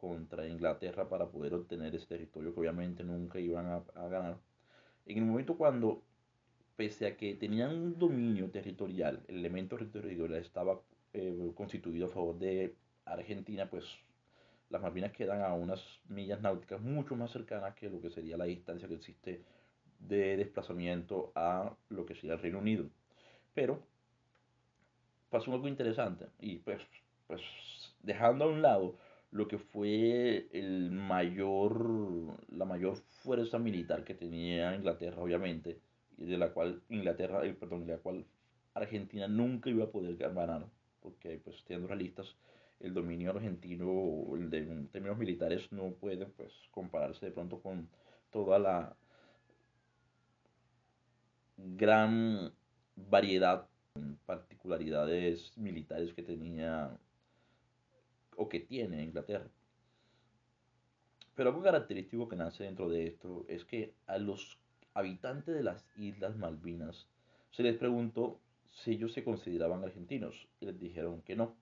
[0.00, 4.38] contra Inglaterra para poder obtener ese territorio que obviamente nunca iban a, ganar.
[5.06, 6.02] En el momento cuando,
[6.76, 10.80] pese a que tenían un dominio territorial, el elemento territorial estaba
[11.12, 13.84] eh, constituido a favor de Argentina, pues
[14.70, 18.46] las Malvinas quedan a unas millas náuticas mucho más cercanas que lo que sería la
[18.46, 19.42] distancia que existe
[20.00, 22.86] de desplazamiento a lo que sería el Reino Unido.
[23.54, 23.80] Pero
[25.30, 26.80] pasó algo interesante y pues,
[27.26, 27.40] pues
[28.02, 28.96] dejando a un lado
[29.30, 35.80] lo que fue el mayor, la mayor fuerza militar que tenía Inglaterra, obviamente,
[36.18, 38.24] y de la cual Inglaterra, eh, perdón, de la cual
[38.74, 40.66] Argentina nunca iba a poder ganar,
[41.00, 42.36] porque pues siendo realistas,
[42.80, 47.88] el dominio argentino el de, en términos militares no puede pues compararse de pronto con
[48.30, 48.96] toda la
[51.56, 52.52] gran
[52.96, 53.66] variedad,
[54.26, 56.98] particularidades militares que tenía
[58.36, 59.48] o que tiene Inglaterra.
[61.34, 64.58] Pero algo característico que nace dentro de esto es que a los
[64.94, 67.08] habitantes de las Islas Malvinas
[67.50, 71.54] se les preguntó si ellos se consideraban argentinos y les dijeron que no,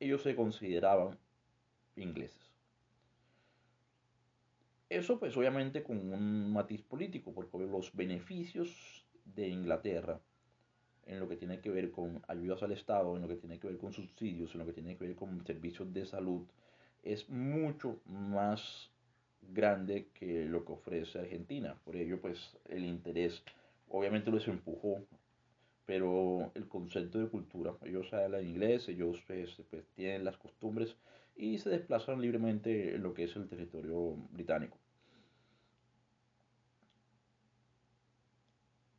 [0.00, 1.18] ellos se consideraban
[1.96, 2.48] ingleses.
[4.88, 10.18] Eso pues obviamente con un matiz político, porque los beneficios de Inglaterra
[11.08, 13.66] en lo que tiene que ver con ayudas al Estado, en lo que tiene que
[13.66, 16.42] ver con subsidios, en lo que tiene que ver con servicios de salud,
[17.02, 18.90] es mucho más
[19.40, 21.74] grande que lo que ofrece Argentina.
[21.84, 23.42] Por ello, pues el interés
[23.88, 25.02] obviamente los empujó,
[25.86, 30.94] pero el concepto de cultura, ellos hablan inglés, ellos pues, pues, tienen las costumbres
[31.36, 34.76] y se desplazan libremente en lo que es el territorio británico.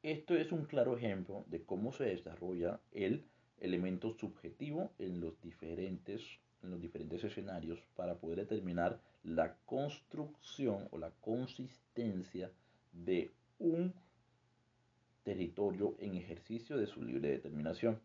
[0.10, 3.24] Esto es un claro ejemplo de cómo se desarrolla el
[3.60, 6.24] elemento subjetivo en los diferentes,
[6.64, 12.52] en los diferentes escenarios para poder determinar la construcción o la consistencia
[12.92, 13.94] de un
[15.22, 18.00] territorio en ejercicio de su libre determinación.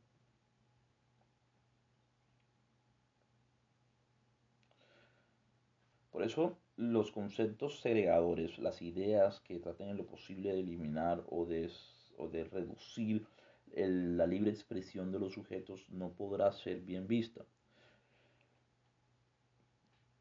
[6.11, 11.47] Por eso los conceptos segregadores, las ideas que traten en lo posible de eliminar o
[11.47, 11.71] de,
[12.19, 13.27] o de reducir
[13.77, 17.45] la libre expresión de los sujetos no podrá ser bien vista.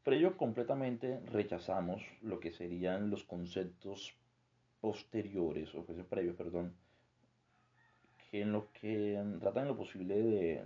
[0.02, 4.14] Por ello, completamente rechazamos lo que serían los conceptos
[4.80, 6.74] posteriores, o previos, perdón,
[8.30, 10.14] que en lo que tratan lo posible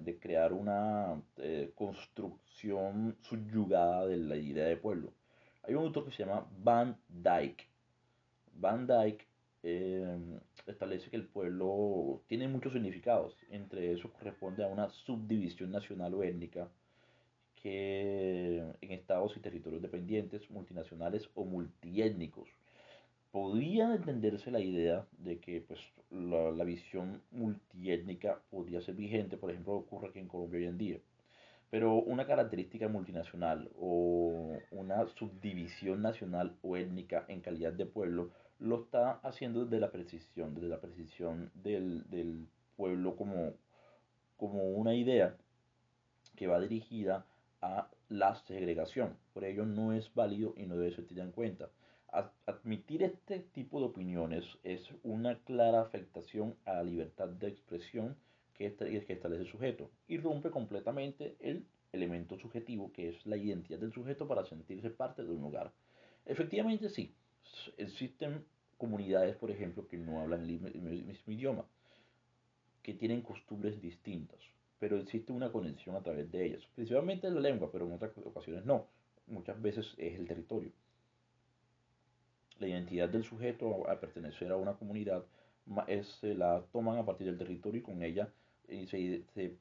[0.01, 5.13] de, crear una eh, construcción subyugada de la idea de pueblo.
[5.63, 7.69] Hay un autor que se llama Van Dyke.
[8.55, 9.25] Van Dyke
[9.63, 10.41] em,
[10.73, 13.35] establece que el pueblo tiene muchos significados.
[13.51, 16.69] Entre eso corresponde a una subdivisión nacional o étnica
[17.63, 22.49] que en estados y territorios dependientes, multinacionales o multiétnicos.
[23.33, 29.51] Podría entenderse la idea de que pues, la, la visión multiétnica podría ser vigente, por
[29.51, 30.99] ejemplo, ocurre aquí en Colombia hoy en día.
[31.71, 38.83] Pero una característica multinacional o una subdivisión nacional o étnica en calidad de pueblo lo
[38.83, 42.47] está haciendo desde la precisión, desde la precisión del, del
[42.77, 43.55] pueblo como,
[44.37, 45.37] como una idea
[46.37, 47.27] que va dirigida
[47.61, 49.17] a la segregación.
[49.35, 51.69] Por ello no es válido y no debe ser tenido en cuenta.
[52.47, 58.17] Admitir este tipo de opiniones es una clara afectación a la libertad de expresión
[58.55, 63.93] que, establece el sujeto y rompe completamente el elemento subjetivo que es la identidad del
[63.93, 65.73] sujeto para sentirse parte de un lugar.
[66.25, 67.15] Efectivamente sí,
[67.77, 68.45] existen
[68.77, 71.65] comunidades, por ejemplo, que no hablan el mismo idioma,
[72.83, 74.39] que tienen costumbres distintas,
[74.79, 78.65] pero existe una conexión a través de ellas, principalmente la lengua, pero en otras ocasiones
[78.65, 78.87] no,
[79.27, 80.71] muchas veces es el territorio.
[82.61, 85.25] La identidad del sujeto a pertenecer a una comunidad
[86.21, 88.33] se la toman a partir del territorio y con ella
[88.89, 89.57] se,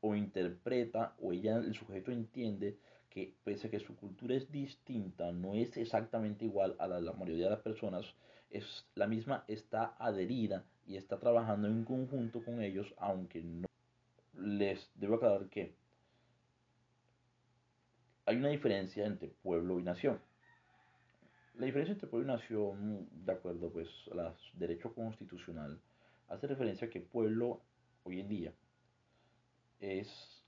[0.00, 2.76] o interpreta o ella, el sujeto entiende
[3.12, 7.02] que pese a que su cultura es distinta, no es exactamente igual a la de
[7.02, 8.06] la mayoría de las personas,
[8.50, 13.68] es, la misma está adherida y está trabajando en conjunto con ellos, aunque no
[14.34, 15.74] les debo aclarar que
[18.24, 20.18] hay una diferencia entre pueblo y nación.
[21.56, 25.78] La diferencia entre pueblo y nación, de acuerdo pues al derecho constitucional,
[26.28, 27.60] hace referencia a que pueblo
[28.04, 28.52] hoy en día
[29.80, 30.41] es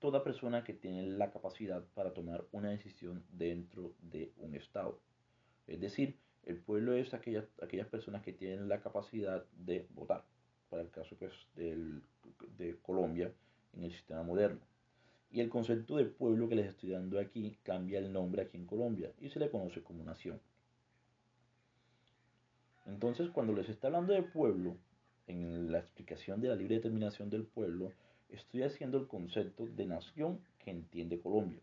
[0.00, 4.98] toda persona que tiene la capacidad para tomar una decisión dentro de un Estado.
[5.66, 7.46] Es decir, el pueblo es aquellas,
[7.90, 10.24] personas que tienen la capacidad de votar,
[10.68, 13.32] para el caso pues, de Colombia
[13.74, 14.60] en el sistema moderno.
[15.30, 18.66] Y el concepto de pueblo que les estoy dando aquí cambia el nombre aquí en
[18.66, 20.40] Colombia y se le conoce como nación.
[22.86, 24.76] Entonces, cuando les está hablando de pueblo,
[25.28, 27.92] en la explicación de la libre determinación del pueblo,
[28.32, 31.60] estoy haciendo el concepto de nación que entiende Colombia.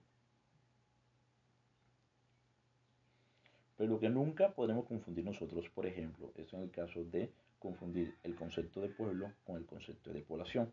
[3.78, 8.16] Pero lo que nunca podemos confundir nosotros, por ejemplo, es en el caso de confundir
[8.24, 10.72] el concepto de pueblo con el concepto de población.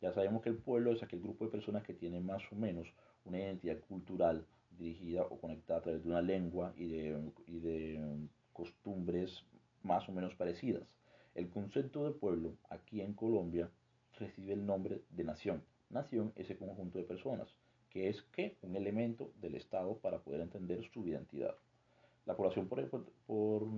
[0.00, 2.88] Ya sabemos que el pueblo es aquel grupo de personas que tiene más o menos
[3.24, 4.44] una identidad cultural
[4.76, 9.44] dirigida o conectada a través de una lengua y de, y de costumbres
[9.82, 10.96] más o menos parecidas.
[11.34, 13.70] El concepto de pueblo aquí en Colombia
[14.18, 15.62] recibe el nombre de nación.
[15.90, 17.54] Nación es ese conjunto de personas,
[17.90, 21.54] que es que un elemento del Estado para poder entender su identidad.
[22.26, 22.88] La población, por,
[23.26, 23.68] por,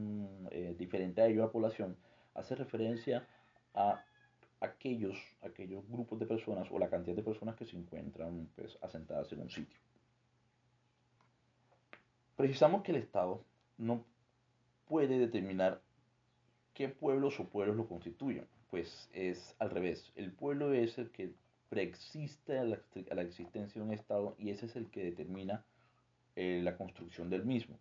[0.51, 1.97] eh, diferente a ello, la población
[2.35, 3.27] hace referencia
[3.75, 4.05] a
[4.61, 9.33] aquellos, aquellos grupos de personas o la cantidad de personas que se encuentran pues, asentadas
[9.33, 9.79] en un sitio.
[12.37, 13.43] Precisamos que el Estado
[13.79, 14.05] no
[14.87, 15.81] puede determinar
[16.77, 18.47] ¿Qué pueblos o pueblos lo constituyen?
[18.77, 20.13] Pues es al revés.
[20.17, 21.33] El pueblo es el que
[21.71, 25.65] preexiste a la, existencia de un Estado y ese es el que determina
[26.35, 27.79] eh, la construcción del mismo.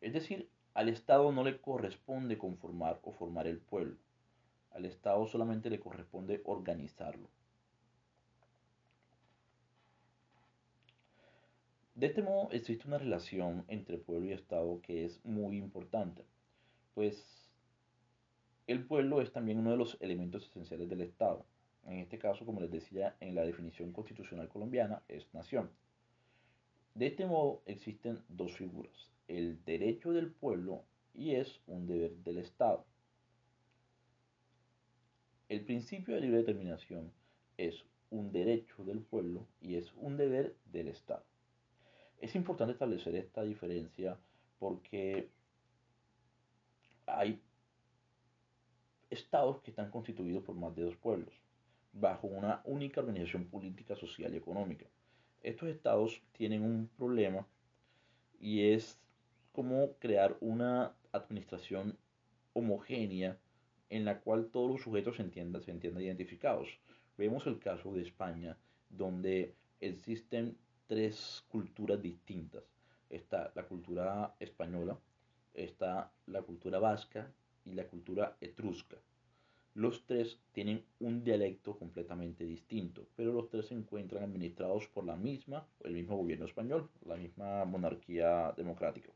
[0.00, 3.96] Es decir, al Estado no le corresponde conformar o formar el pueblo.
[4.72, 7.28] Al Estado solamente le corresponde organizarlo.
[11.94, 16.24] De este modo existe una relación entre pueblo y Estado que es muy importante,
[16.94, 17.50] pues
[18.66, 21.44] el pueblo es también uno de los elementos esenciales del Estado.
[21.86, 25.70] En este caso, como les decía en la definición constitucional colombiana, es nación.
[26.94, 32.38] De este modo existen dos figuras, el derecho del pueblo y es un deber del
[32.38, 32.84] Estado.
[35.48, 37.12] El principio de libre determinación
[37.58, 41.24] es un derecho del pueblo y es un deber del Estado.
[42.20, 44.16] Es importante establecer esta diferencia
[44.58, 45.28] porque
[47.06, 47.40] hay
[49.10, 51.34] estados que están constituidos por más de dos pueblos,
[51.92, 54.86] bajo una única organización política, social y económica.
[55.42, 57.46] Estos estados tienen un problema
[58.40, 58.98] y es
[59.52, 61.96] cómo crear una administración
[62.54, 63.38] homogénea
[63.90, 66.68] en la cual todos los sujetos se entiendan, se entiendan identificados.
[67.16, 68.56] Vemos el caso de España,
[68.88, 72.64] donde existen tres culturas distintas.
[73.10, 74.98] Está la cultura española,
[75.54, 77.30] está la cultura vasca
[77.64, 78.96] y la cultura etrusca.
[79.74, 85.16] Los tres tienen un dialecto completamente distinto, pero los tres se encuentran administrados por la
[85.16, 89.10] misma, el mismo gobierno español, la misma monarquía democrática.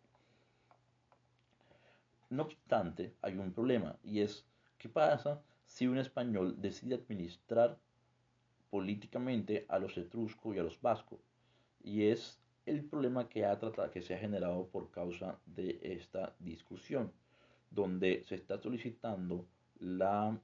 [2.30, 4.44] No obstante, hay un problema y es
[4.78, 7.78] qué pasa si un español decide administrar
[8.70, 11.20] políticamente a los etruscos y a los vascos.
[11.82, 16.34] Y es el problema que, ha tratado, que se ha generado por causa de esta
[16.38, 17.12] discusión,
[17.70, 19.46] donde se está solicitando
[19.78, 20.38] la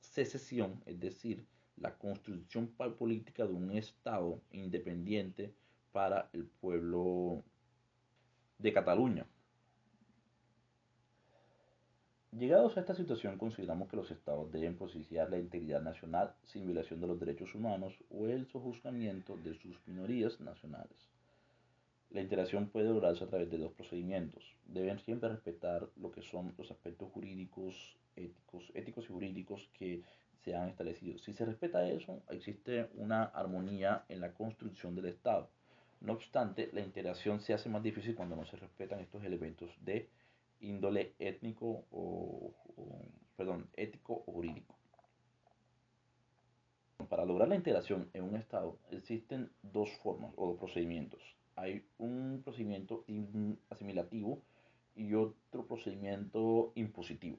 [0.00, 1.44] secesión, es decir,
[1.76, 5.52] la construcción política de un Estado independiente
[5.92, 7.42] para el pueblo
[8.58, 9.26] de Cataluña.
[12.32, 17.00] Llegados a esta situación, consideramos que los estados deben propiciar la integridad nacional sin violación
[17.00, 20.96] de los derechos humanos o el sojuzgamiento de sus minorías nacionales.
[22.10, 24.44] La integración puede lograrse a través de dos procedimientos.
[24.64, 30.04] Deben siempre respetar lo que son los aspectos jurídicos, éticos, éticos y jurídicos que
[30.44, 31.18] se han establecido.
[31.18, 35.50] Si se respeta eso, existe una armonía en la construcción del Estado.
[36.00, 40.08] No obstante, la integración se hace más difícil cuando no se respetan estos elementos de
[40.60, 42.54] índole étnico o,
[43.36, 44.76] perdón, ético o jurídico.
[47.08, 51.20] Para lograr la integración en un Estado existen dos formas o dos procedimientos.
[51.56, 53.04] Hay un procedimiento
[53.70, 54.42] asimilativo
[54.94, 57.38] y otro procedimiento impositivo.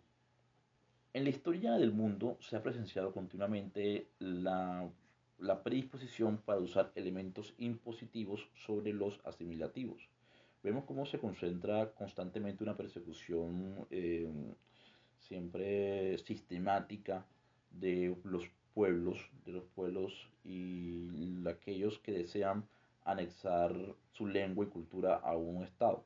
[1.14, 4.90] En la historia del mundo se ha presenciado continuamente la,
[5.38, 10.11] la predisposición para usar elementos impositivos sobre los asimilativos
[10.64, 14.30] vemos cómo se concentra constantemente una persecución eh,
[15.20, 17.26] siempre sistemática
[17.72, 22.66] de los pueblos, de los pueblos y aquellos que desean
[23.04, 23.74] anexar
[24.12, 26.04] su lengua y cultura a un Estado.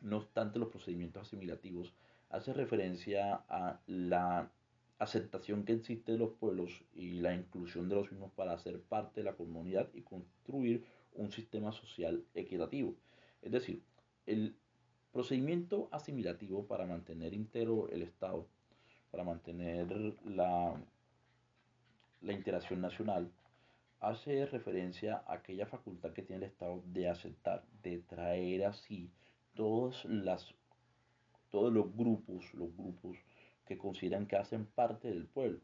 [0.00, 1.92] No obstante, los procedimientos asimilativos
[2.30, 4.50] hacen referencia a la
[4.98, 9.20] aceptación que existe de los pueblos y la inclusión de los mismos para ser parte
[9.20, 12.94] de la comunidad y construir un sistema social equitativo.
[13.42, 13.82] Es decir,
[14.26, 14.56] el
[15.12, 18.46] procedimiento asimilativo para mantener íntegro el Estado,
[19.10, 19.90] para mantener
[20.24, 20.80] la,
[22.20, 23.30] la interacción nacional,
[24.00, 29.10] hace referencia a aquella facultad que tiene el Estado de aceptar, de traer así
[29.54, 30.54] todos, las,
[31.50, 33.16] todos los grupos, los grupos
[33.66, 35.60] que consideran que hacen parte del pueblo.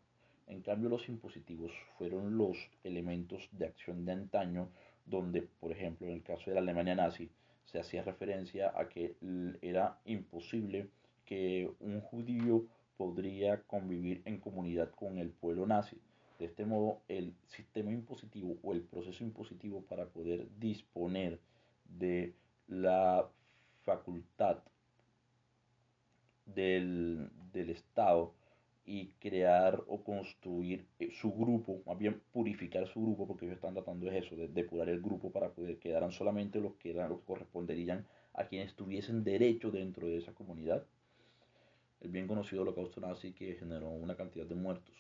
[0.47, 4.69] En cambio, los impositivos fueron los elementos de acción de antaño,
[5.07, 7.31] donde, por ejemplo, en el caso de la Alemania nazi,
[7.65, 9.17] se hacía referencia a que
[9.63, 10.89] era imposible
[11.25, 15.99] que un judío podría convivir en comunidad con el pueblo nazi.
[16.39, 21.41] De este modo, el sistema impositivo o el proceso impositivo para poder disponer
[21.85, 22.35] de
[22.69, 23.29] la
[23.85, 24.59] facultad
[26.47, 28.35] del, del Estado
[28.87, 33.75] y crear o construir eh, su grupo, más bien purificar su grupo, porque ellos están
[33.75, 37.21] tratando de eso, de depurar el grupo para poder quedaran solamente los que eran los
[37.21, 40.85] que corresponderían a quienes tuviesen derecho dentro de esa comunidad.
[42.01, 44.95] El bien conocido holocausto nazi que generó una cantidad de muertos.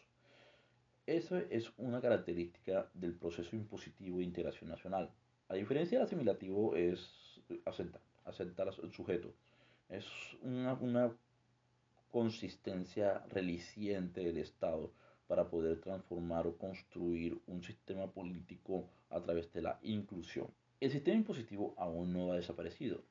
[1.06, 5.10] Eso es una característica del proceso impositivo de integración nacional.
[5.48, 9.34] A diferencia del asimilativo es aceptar, aceptar al sujeto.
[9.90, 10.06] Es
[10.40, 11.12] una, una
[12.14, 14.92] consistencia reliciente del Estado
[15.26, 20.46] para poder transformar o construir un sistema político a través de la inclusión.
[20.78, 23.02] El sistema impositivo aún no ha desaparecido,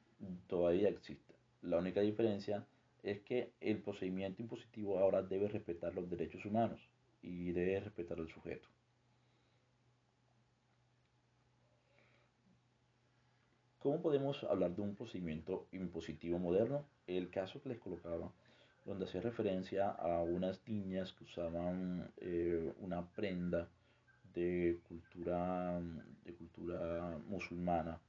[0.48, 1.36] todavía existe.
[1.64, 2.66] La única diferencia
[3.04, 6.80] es que el procedimiento impositivo ahora debe respetar los derechos humanos
[7.22, 8.70] y debe respetar al sujeto.
[13.80, 16.86] ¿Cómo podemos hablar de un procedimiento impositivo moderno?
[17.06, 18.32] El caso que les colocaba
[18.86, 23.68] donde hace referencia a unas niñas que usaban eh, una prenda
[24.34, 25.80] de cultura,
[26.26, 28.00] de cultura musulmana,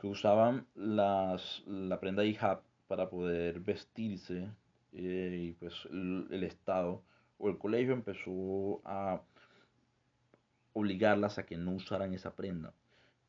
[0.00, 4.48] que usaban las, la prenda hijab para poder vestirse
[4.92, 7.02] eh, y pues el, el Estado
[7.38, 9.20] o el colegio empezó a
[10.72, 12.72] obligarlas a que no usaran esa prenda.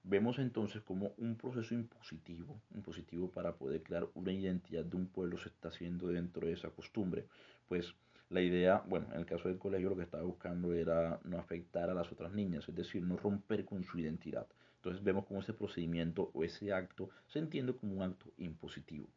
[0.08, 5.36] Vemos entonces como un proceso impositivo, impositivo para poder crear una identidad de un pueblo
[5.40, 7.26] se está haciendo dentro de esa costumbre.
[7.68, 7.96] Pues
[8.30, 11.90] la idea, bueno, en el caso del colegio lo que estaba buscando era no afectar
[11.90, 14.46] a las otras niñas, es decir, no romper con su identidad.
[14.76, 19.08] Entonces vemos como ese procedimiento o ese acto se entiende como un acto impositivo.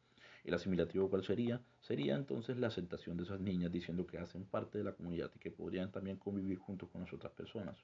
[0.49, 1.61] El asimilativo, ¿cuál sería?
[1.82, 5.38] Sería entonces la aceptación de esas niñas diciendo que hacen parte de la comunidad y
[5.38, 7.76] que podrían también convivir junto con las otras personas.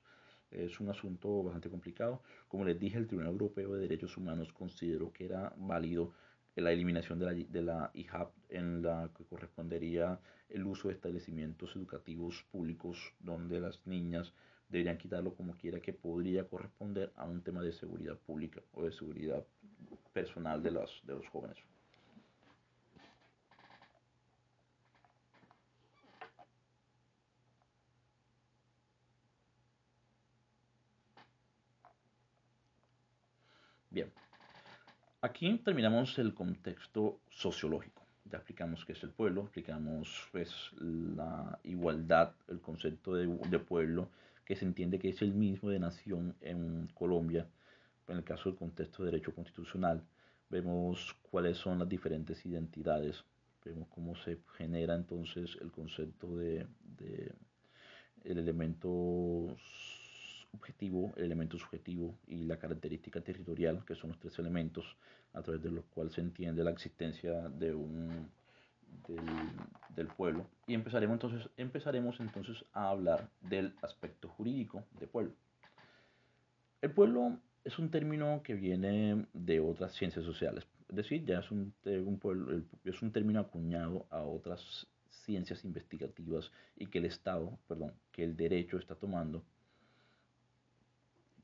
[0.51, 2.23] Es un asunto bastante complicado.
[2.49, 6.15] Como les dije, el Tribunal Europeo de Derechos Humanos consideró que era válido
[6.57, 12.47] la eliminación de la, de IHAP en la que correspondería el uso de establecimientos educativos
[12.51, 14.33] públicos donde las niñas
[14.71, 18.93] deberían quitarlo como quiera que podría corresponder a un tema de seguridad pública o de
[18.93, 19.45] seguridad
[20.15, 21.59] personal de los jóvenes.
[33.95, 34.11] Bien,
[35.25, 38.03] aquí terminamos el contexto sociológico.
[38.27, 44.09] Ya explicamos qué es el pueblo, explicamos pues, la igualdad, el concepto de, pueblo,
[44.45, 47.47] que se entiende que es el mismo de nación en Colombia,
[48.07, 50.03] en el caso del contexto de derecho constitucional.
[50.51, 53.25] Vemos cuáles son las diferentes identidades,
[53.65, 56.67] vemos cómo se genera entonces el concepto de,
[56.99, 57.33] de
[58.25, 59.57] el elemento
[60.55, 64.85] objetivo, el elemento subjetivo y la característica territorial, que son los tres elementos
[65.33, 68.29] a través de los cuales se entiende la existencia de un,
[69.95, 70.47] del, pueblo.
[70.67, 75.33] Y empezaremos entonces, empezaremos entonces a hablar del aspecto jurídico de pueblo.
[76.81, 81.51] El pueblo es un término que viene de otras ciencias sociales, es decir, ya es
[81.51, 81.75] un,
[82.21, 84.87] pueblo, es un término acuñado a otras
[85.25, 89.43] ciencias investigativas y que el Estado, perdón, que el derecho está tomando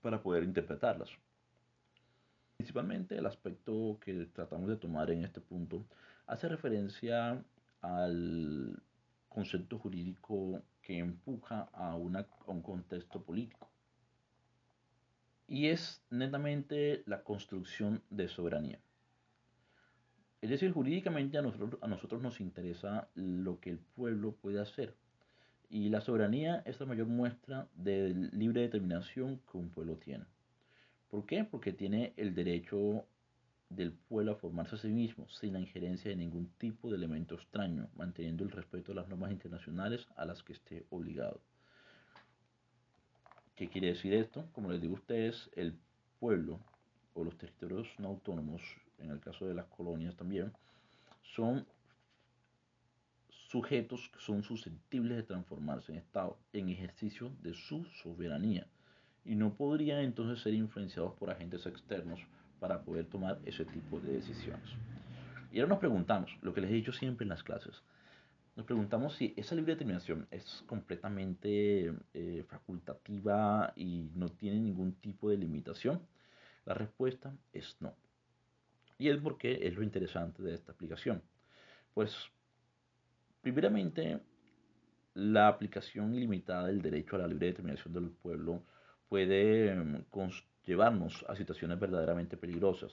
[0.00, 1.10] para poder interpretarlas.
[2.56, 5.86] Principalmente el aspecto que tratamos de tomar en este punto
[6.26, 7.42] hace referencia
[7.80, 8.82] al
[9.28, 13.70] concepto jurídico que empuja a, un contexto político.
[15.46, 18.78] Y es netamente la construcción de soberanía.
[20.42, 24.94] Es decir, jurídicamente a nosotros nos interesa lo que el pueblo puede hacer
[25.70, 30.24] y la soberanía es la mayor muestra de libre determinación que un pueblo tiene.
[31.08, 31.44] ¿Por qué?
[31.44, 33.06] Porque tiene el derecho
[33.68, 37.36] del pueblo a formarse a sí mismo sin la injerencia de ningún tipo de elemento
[37.36, 41.40] extraño, manteniendo el respeto a las normas internacionales a las que esté obligado.
[43.54, 44.44] ¿Qué quiere decir esto?
[44.52, 45.78] Como les digo a ustedes, el
[46.18, 46.58] pueblo
[47.14, 48.60] o los territorios no autónomos,
[48.98, 50.52] en el caso de las colonias también,
[51.36, 51.64] son
[53.50, 58.68] sujetos que son susceptibles de transformarse en Estado en ejercicio de su soberanía
[59.24, 62.20] y no podrían entonces ser influenciados por agentes externos
[62.60, 64.70] para poder tomar ese tipo de decisiones.
[65.52, 67.82] Y ahora nos preguntamos, lo que les he dicho siempre en las clases,
[68.54, 75.28] nos preguntamos si esa libre determinación es completamente eh, facultativa y no tiene ningún tipo
[75.28, 76.00] de limitación.
[76.66, 77.94] La respuesta es no.
[78.96, 81.22] Y es porque es lo interesante de esta aplicación.
[81.94, 82.14] Pues
[83.40, 84.20] Primeramente,
[85.14, 88.62] la aplicación ilimitada del derecho a la libre determinación del pueblo
[89.08, 90.04] puede mm,
[90.64, 92.92] llevarnos a situaciones verdaderamente peligrosas.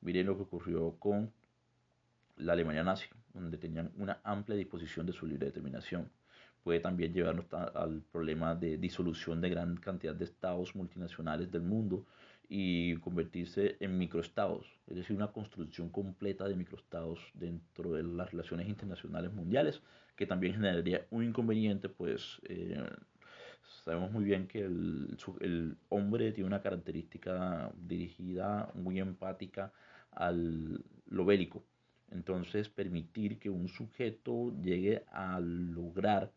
[0.00, 1.32] Miren lo que ocurrió con
[2.36, 6.10] la Alemania nazi, donde tenían una amplia disposición de su libre determinación.
[6.62, 12.04] Puede también llevarnos al problema de disolución de gran cantidad de estados multinacionales del mundo
[12.48, 18.68] y convertirse en microestados, es decir, una construcción completa de microestados dentro de las relaciones
[18.68, 19.82] internacionales mundiales,
[20.14, 22.82] que también generaría un inconveniente, pues eh,
[23.84, 29.72] sabemos muy bien que el, el, hombre tiene una característica dirigida muy empática
[30.12, 31.64] al lo bélico.
[32.10, 36.32] Entonces, permitir que un sujeto llegue a lograr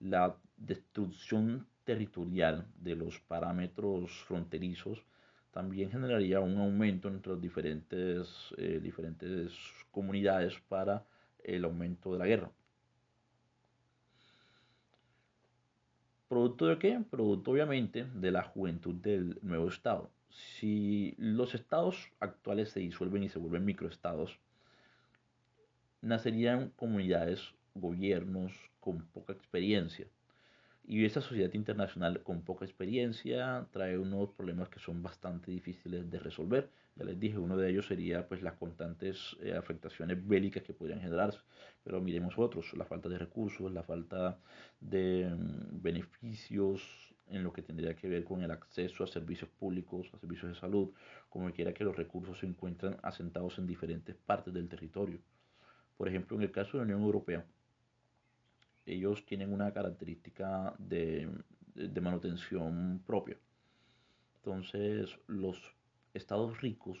[0.00, 5.02] la destrucción territorial de los parámetros fronterizos
[5.50, 8.28] también generaría un aumento entre las diferentes,
[8.58, 9.54] eh, diferentes
[9.90, 11.06] comunidades para
[11.42, 12.50] el aumento de la guerra.
[16.28, 17.00] ¿Producto de qué?
[17.08, 20.10] Producto obviamente de la juventud del nuevo Estado.
[20.28, 24.38] Si los estados actuales se disuelven y se vuelven microestados,
[26.02, 27.40] nacerían comunidades,
[27.74, 30.06] gobiernos con poca experiencia
[30.90, 36.18] y esa sociedad internacional con poca experiencia trae unos problemas que son bastante difíciles de
[36.18, 36.70] resolver.
[36.96, 41.02] Ya les dije, uno de ellos sería pues las constantes eh, afectaciones bélicas que podrían
[41.02, 41.40] generarse.
[41.84, 44.38] Pero miremos otros, la falta de recursos, la falta
[44.80, 46.80] de mm, beneficios
[47.26, 50.58] en lo que tendría que ver con el acceso a servicios públicos, a servicios de
[50.58, 50.94] salud,
[51.28, 55.20] como quiera que los recursos se encuentran asentados en diferentes partes del territorio.
[55.98, 57.44] Por ejemplo, en el caso de la Unión Europea,
[58.88, 61.28] ellos tienen una característica de,
[61.74, 63.38] de manutención propia.
[64.36, 65.56] entonces los
[66.14, 66.98] estados ricos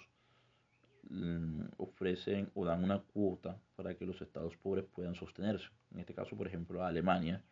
[1.10, 5.68] mm, ofrecen o dan una cuota para que los estados pobres puedan sostenerse.
[5.92, 7.42] En este caso, por ejemplo, Alemania.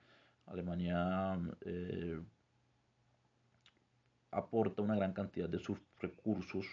[0.46, 2.20] Alemania eh,
[4.30, 6.66] aporta una gran cantidad de sus recursos,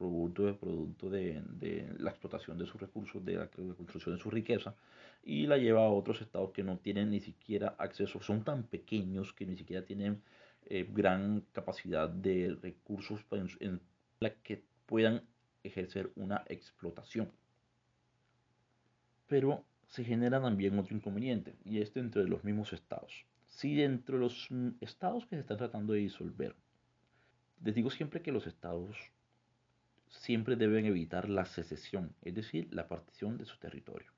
[0.00, 4.30] producto de, producto de, de la explotación de sus recursos, de la construcción de su
[4.30, 4.74] riqueza,
[5.22, 9.34] y la lleva a otros estados que no tienen ni siquiera acceso, son tan pequeños
[9.34, 10.22] que ni siquiera tienen
[10.66, 13.20] eh, gran capacidad de recursos
[13.60, 13.80] en,
[14.20, 15.22] la que puedan
[15.62, 17.30] ejercer una explotación.
[19.26, 23.26] Pero se genera también otro inconveniente, y es dentro de los mismos estados.
[23.48, 24.48] Si dentro de los
[24.80, 26.54] estados que se están tratando de disolver,
[27.62, 28.96] les digo siempre que los estados
[30.10, 34.12] siempre deben evitar la secesión, es decir, la partición de su territorio.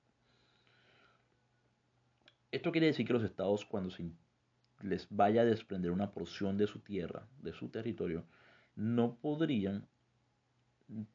[2.51, 4.11] Esto quiere decir que los estados cuando se
[4.82, 8.24] les vaya a desprender una porción de su tierra, de su territorio,
[8.74, 9.86] no podrían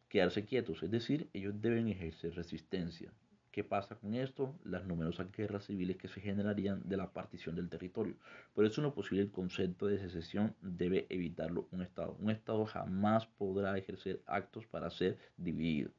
[0.10, 3.12] quedarse quietos, es decir, ellos deben ejercer resistencia.
[3.58, 4.54] ¿Qué pasa con esto?
[4.66, 8.14] Las numerosas guerras civiles que se generarían de la partición del territorio.
[8.54, 12.16] Por eso no posible el concepto de secesión debe evitarlo un Estado.
[12.20, 15.90] Un Estado jamás podrá ejercer actos para ser dividido.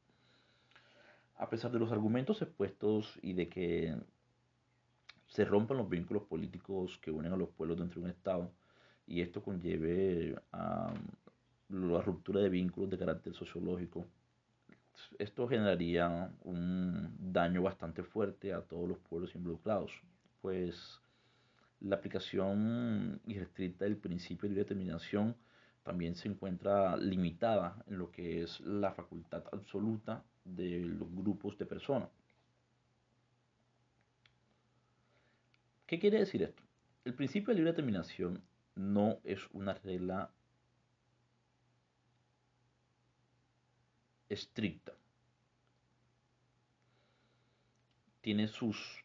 [1.35, 3.93] A pesar de los argumentos expuestos y de que
[5.27, 8.53] se rompan los vínculos políticos que unen a los pueblos dentro de un Estado
[9.05, 10.93] y esto conlleve a
[11.67, 14.07] la ruptura de vínculos de carácter sociológico.
[15.17, 19.91] Esto generaría un daño bastante fuerte a todos los pueblos involucrados,
[20.41, 20.99] pues
[21.81, 25.35] la aplicación irrestricta del principio de determinación
[25.83, 31.65] también se encuentra limitada en lo que es la facultad absoluta de los grupos de
[31.65, 32.09] personas.
[35.87, 36.61] ¿Qué quiere decir esto?
[37.05, 38.43] El principio de libre determinación
[38.75, 40.29] no es una regla
[44.29, 44.93] estricta.
[48.21, 49.03] Tiene sus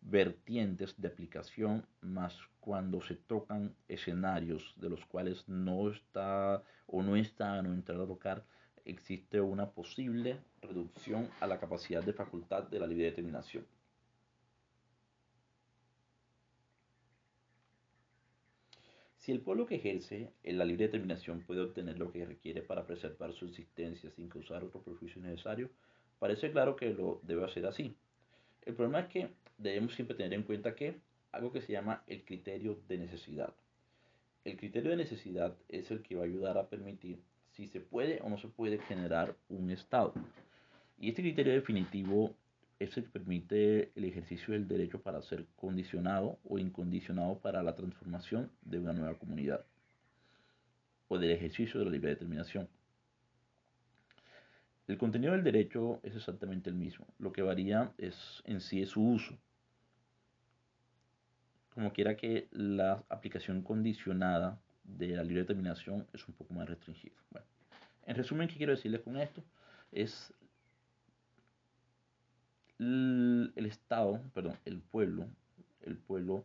[0.00, 7.16] vertientes de aplicación, más cuando se tocan escenarios de los cuales no está o no
[7.16, 8.44] está no entrar a tocar,
[8.84, 13.64] existe una posible reducción a la capacidad de facultad de la libre determinación.
[19.22, 22.84] Si el pueblo que ejerce en la libre determinación puede obtener lo que requiere para
[22.84, 25.70] preservar su existencia sin causar otro perjuicio necesario,
[26.18, 27.94] parece claro que lo debe hacer así.
[28.62, 30.96] El problema es que debemos siempre tener en cuenta que
[31.30, 33.54] algo que se llama el criterio de necesidad.
[34.44, 37.20] El criterio de necesidad es el que va a ayudar a permitir
[37.52, 40.14] si se puede o no se puede generar un Estado.
[40.98, 42.34] Y este criterio definitivo
[42.82, 47.74] es el que permite el ejercicio del derecho para ser condicionado o incondicionado para la
[47.74, 49.64] transformación de una nueva comunidad
[51.08, 52.68] o del ejercicio de la libre determinación.
[54.88, 58.90] El contenido del derecho es exactamente el mismo, lo que varía es en sí es
[58.90, 59.38] su uso.
[61.74, 67.14] Como quiera que la aplicación condicionada de la libre determinación es un poco más restringida.
[67.30, 67.46] Bueno,
[68.04, 69.42] en resumen, ¿qué quiero decirles con esto?
[69.92, 70.34] Es
[73.56, 75.26] el Estado, perdón, el pueblo,
[75.82, 76.44] el pueblo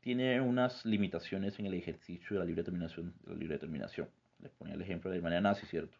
[0.00, 3.12] tiene unas limitaciones en el ejercicio de la libre determinación.
[3.26, 4.08] la libre determinación.
[4.40, 5.96] Les ponía el ejemplo de Alemania nazi, ¿cierto?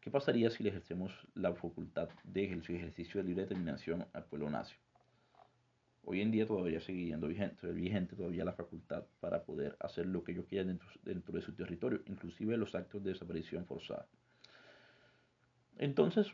[0.00, 4.74] ¿Qué pasaría si le ejercemos la facultad de ejercicio de libre determinación al pueblo nazi?
[6.04, 10.24] Hoy en día todavía sigue siendo vigente, vigente todavía la facultad para poder hacer lo
[10.24, 14.08] que ellos quieran dentro, dentro de su territorio, inclusive los actos de desaparición forzada.
[15.78, 16.26] Entonces,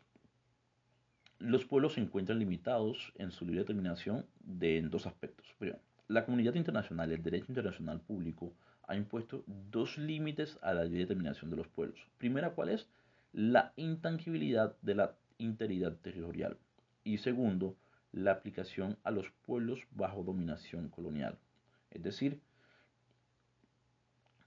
[1.38, 5.46] los pueblos se encuentran limitados en su libre determinación de, en dos aspectos.
[5.58, 8.52] Primero, la comunidad internacional, el derecho internacional público,
[8.86, 12.00] ha impuesto dos límites a la libre determinación de los pueblos.
[12.16, 12.88] Primera, ¿cuál es?
[13.32, 16.56] La intangibilidad de la integridad territorial.
[17.04, 17.76] Y segundo,
[18.12, 21.38] la aplicación a los pueblos bajo dominación colonial.
[21.90, 22.40] Es decir,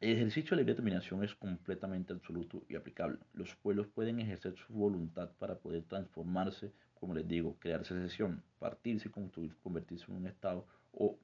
[0.02, 3.20] el ejercicio de libre determinación es completamente absoluto y aplicable.
[3.36, 9.10] Los pueblos pueden ejercer su voluntad para poder transformarse, como les digo, crear secesión, partirse
[9.10, 11.20] y convertirse en un Estado o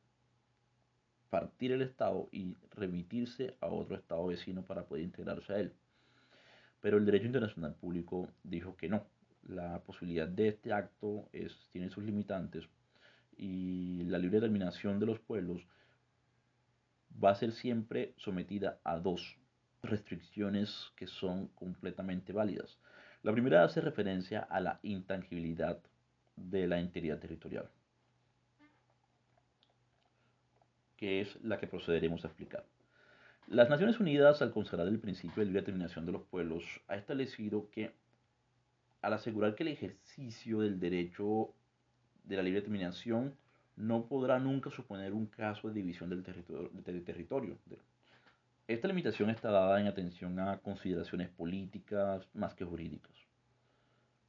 [1.32, 5.73] partir el Estado y remitirse a otro Estado vecino para poder integrarse a él.
[6.80, 9.07] Pero el derecho internacional público dijo que no.
[9.47, 11.28] La posibilidad de este acto
[11.71, 12.65] tiene sus limitantes
[13.38, 15.65] y la libre determinación de los pueblos
[17.24, 19.38] va a ser siempre sometida a dos
[19.84, 22.78] restricciones que son completamente válidas.
[23.24, 25.80] La primera hace referencia a la intangibilidad
[26.36, 27.70] de la integridad territorial,
[30.95, 32.65] que es la que procederemos a explicar.
[33.47, 37.70] Las Naciones Unidas, al consagrar el principio de libre determinación de los pueblos, ha establecido
[37.72, 37.93] que
[39.01, 41.53] al asegurar que el ejercicio del derecho
[42.24, 43.36] de la libre determinación
[43.78, 46.69] no podrá nunca suponer un caso de división del territorio.
[46.73, 47.57] Del territorio.
[48.67, 53.15] Esta limitación está dada en atención a consideraciones políticas más que jurídicas,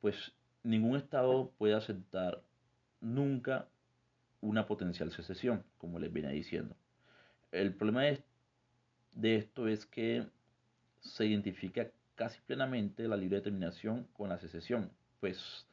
[0.01, 0.33] pues
[0.63, 2.41] ningún Estado puede aceptar
[3.01, 3.67] nunca
[4.41, 6.77] una potencial secesión, como les venía diciendo.
[7.51, 8.03] El problema
[9.15, 10.25] de esto es que
[11.01, 14.91] se identifica casi plenamente la libre determinación con la secesión,
[15.21, 15.67] pues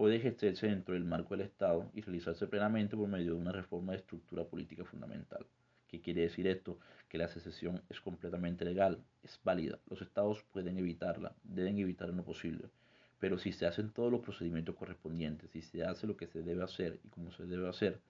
[0.00, 3.92] puede ejercerse dentro del marco del Estado y realizarse plenamente por medio de una reforma
[3.92, 5.44] de estructura política fundamental.
[5.88, 6.78] ¿Qué quiere decir esto?
[7.10, 9.78] Que la secesión es completamente legal, es válida.
[9.90, 12.70] Los estados pueden evitarla, deben evitar en lo posible.
[13.18, 16.64] Pero si se hacen todos los procedimientos correspondientes, si se hace lo que se debe
[16.64, 18.00] hacer y como se debe hacer,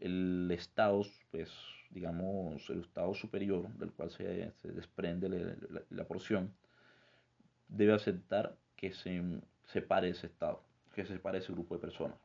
[0.00, 1.52] el estado, pues,
[1.90, 6.52] digamos, el estado superior del cual se, desprende la, la porción,
[7.68, 9.22] debe aceptar que se
[9.66, 10.62] separe ese estado,
[10.94, 12.18] que se separe ese grupo de personas.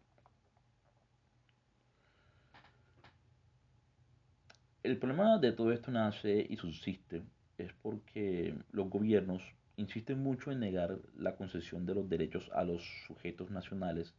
[4.81, 7.21] El problema de todo esto nace y subsiste
[7.57, 9.43] es porque los gobiernos
[9.75, 14.13] insisten mucho en negar la concesión de los derechos a los sujetos nacionales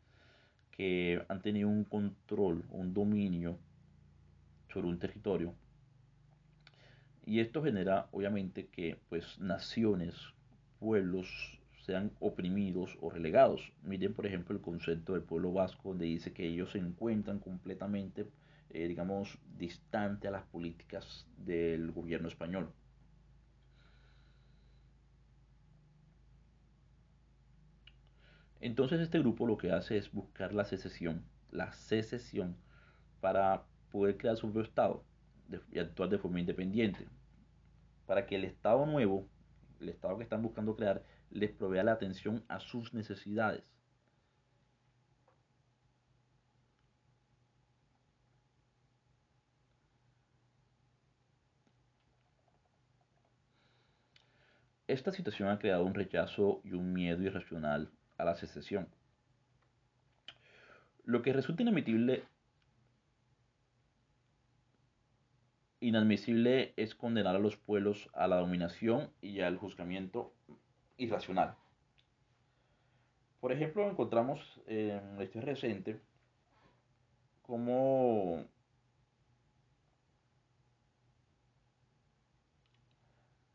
[0.70, 3.58] que han tenido un control, un dominio
[4.72, 5.54] sobre un territorio.
[7.24, 10.14] Y esto genera obviamente que pues naciones,
[10.78, 11.59] pueblos
[11.90, 13.72] sean oprimidos o relegados.
[13.82, 18.28] Miren, por ejemplo, el concepto del pueblo vasco, donde dice que ellos se encuentran completamente,
[18.70, 22.72] eh, digamos, distante a las políticas del gobierno español.
[28.60, 32.56] Entonces este grupo lo que hace es buscar la secesión, la secesión,
[33.20, 35.02] para poder crear su propio Estado
[35.72, 37.08] y actuar de forma independiente.
[38.06, 39.26] Para que el Estado nuevo,
[39.80, 43.64] el Estado que están buscando crear, les provea la atención a sus necesidades.
[54.90, 58.88] Esta situación ha creado un rechazo y un miedo irracional a la secesión.
[61.04, 62.24] Lo que resulta inadmisible,
[65.78, 70.34] inadmisible es condenar a los pueblos a la dominación y al juzgamiento
[71.00, 71.56] irracional.
[73.40, 76.00] Por ejemplo, encontramos en la historia reciente
[77.42, 78.44] como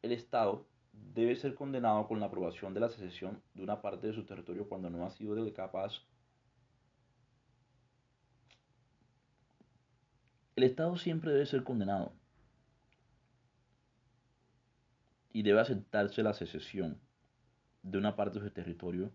[0.01, 4.13] el Estado debe ser condenado con la aprobación de la secesión de una parte de
[4.13, 6.01] su territorio cuando no ha sido capaz.
[10.55, 12.11] El Estado siempre debe ser condenado
[15.31, 17.04] y debe aceptarse la secesión
[17.85, 19.11] de una parte de su territorio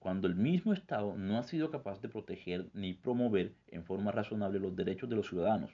[0.00, 4.58] cuando el mismo Estado no ha sido capaz de proteger ni promover en forma razonable
[4.58, 5.70] los derechos de los ciudadanos,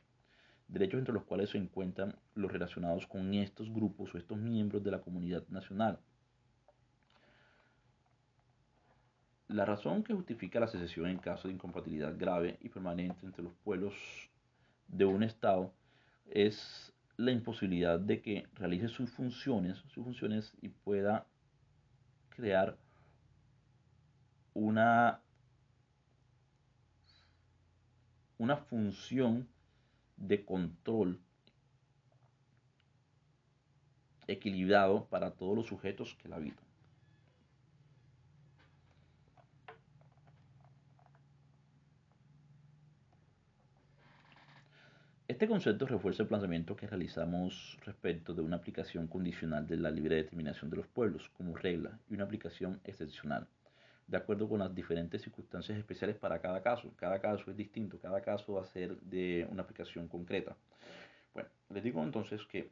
[0.69, 4.91] derechos entre los cuales se encuentran los relacionados con estos grupos o estos miembros de
[4.91, 5.99] la comunidad nacional.
[9.49, 13.55] La razón que justifica la secesión en caso de incompatibilidad grave y permanente entre los
[13.55, 13.95] pueblos
[14.89, 15.73] de un Estado
[16.27, 21.27] es la imposibilidad de que realice sus funciones, sus funciones y pueda
[22.35, 22.77] crear
[24.53, 25.21] una,
[28.39, 29.49] una función
[30.17, 31.21] de control
[34.27, 36.64] equilibrado para todos los sujetos que la habitan.
[45.35, 50.15] Este concepto refuerza el planteamiento que realizamos respecto de una aplicación condicional de la libre
[50.15, 53.49] determinación de los pueblos como regla y una aplicación excepcional,
[54.07, 56.95] de acuerdo con las diferentes circunstancias especiales para cada caso.
[56.95, 60.57] Cada caso es distinto, cada caso va a ser de una aplicación concreta.
[61.33, 62.71] Bueno, les digo entonces que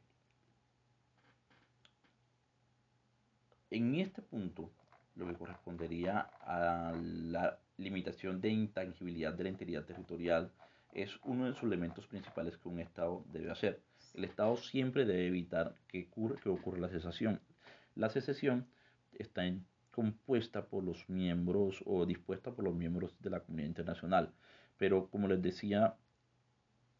[3.71, 4.71] en este punto
[5.17, 10.53] lo que correspondería a la limitación de intangibilidad de la integridad territorial,
[10.93, 13.81] es uno de sus elementos principales que un Estado debe hacer.
[14.15, 17.41] El Estado siempre debe evitar que, ocurra, que ocurra la cesación.
[17.95, 18.67] La secesión
[19.13, 19.43] está
[19.91, 24.33] compuesta por los miembros o dispuesta por los miembros de la comunidad internacional.
[24.79, 25.97] Pero como les decía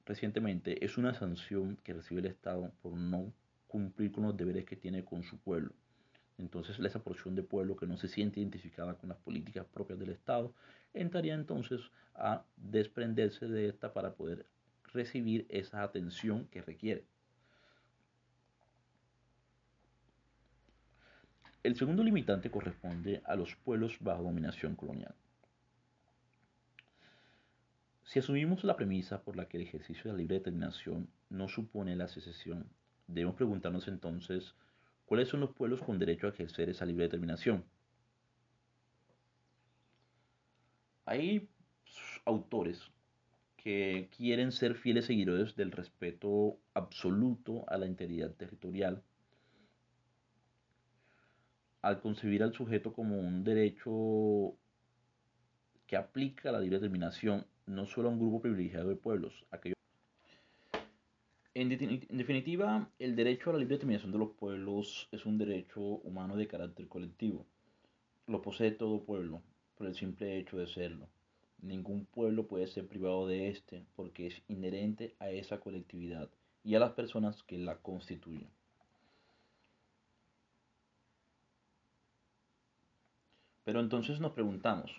[0.07, 3.33] recientemente, es una sanción que recibe el Estado por no
[3.67, 5.73] cumplir con los deberes que tiene con su pueblo.
[6.39, 10.11] Entonces esa porción de pueblo que no se siente identificada con las políticas propias del
[10.11, 10.53] Estado
[10.95, 11.81] entraría entonces
[12.15, 14.47] a desprenderse de esta para poder
[14.93, 17.05] recibir esa atención que requiere.
[21.63, 25.15] El segundo limitante corresponde a los pueblos bajo dominación colonial.
[28.03, 31.95] Si asumimos la premisa por la que el ejercicio de la libre determinación no supone
[31.95, 32.69] la secesión,
[33.07, 34.55] debemos preguntarnos entonces
[35.07, 37.65] cuáles son los pueblos con derecho a ejercer esa libre determinación.
[41.05, 41.49] Hay
[42.25, 42.91] autores
[43.57, 49.03] que quieren ser fieles seguidores del respeto absoluto a la integridad territorial,
[51.81, 54.57] al concebir al sujeto como un derecho
[55.87, 59.77] que aplica la libre determinación no solo a un grupo privilegiado de pueblos, aquellos
[61.55, 66.37] en, definitiva, el derecho a la libre determinación de los pueblos es un derecho humano
[66.37, 67.47] de carácter colectivo.
[68.27, 69.43] Lo posee todo pueblo,
[69.77, 71.09] por el simple hecho de serlo.
[71.61, 76.31] Ningún pueblo puede ser privado de este porque es inherente a esa colectividad
[76.65, 78.49] y a las personas que la constituyen.
[83.65, 84.91] Pero entonces nos preguntamos,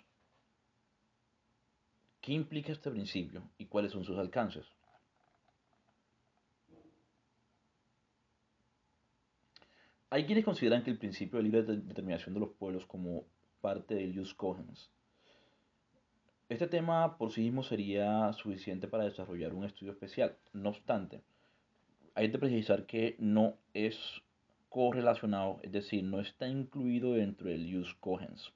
[2.20, 4.64] ¿qué implica este principio y cuáles son sus alcances?
[10.14, 13.24] Hay quienes consideran que el principio de libre determinación de los pueblos como
[13.60, 14.88] parte del jus cogens
[16.48, 20.36] este tema por sí mismo sería suficiente para desarrollar un estudio especial.
[20.52, 21.22] No obstante,
[22.14, 23.98] hay que precisar que no es
[24.68, 28.52] correlacionado, es decir, no está incluido dentro del jus cogens,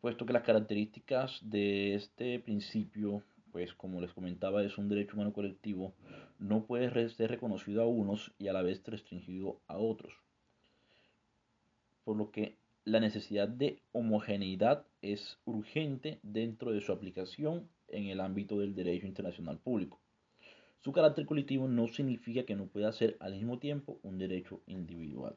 [0.00, 5.32] puesto que las características de este principio, pues como les comentaba, es un derecho humano
[5.32, 5.94] colectivo,
[6.38, 10.14] no puede ser reconocido a unos y a la vez restringido a otros.
[12.04, 18.20] Por lo que la necesidad de homogeneidad es urgente dentro de su aplicación en el
[18.20, 19.98] ámbito del derecho internacional público.
[20.80, 25.34] Su carácter colectivo no significa que no pueda ser al mismo tiempo un derecho individual.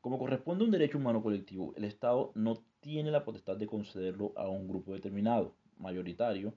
[0.00, 4.32] Como corresponde a un derecho humano colectivo, el Estado no tiene la potestad de concederlo
[4.36, 6.54] a un grupo determinado, mayoritario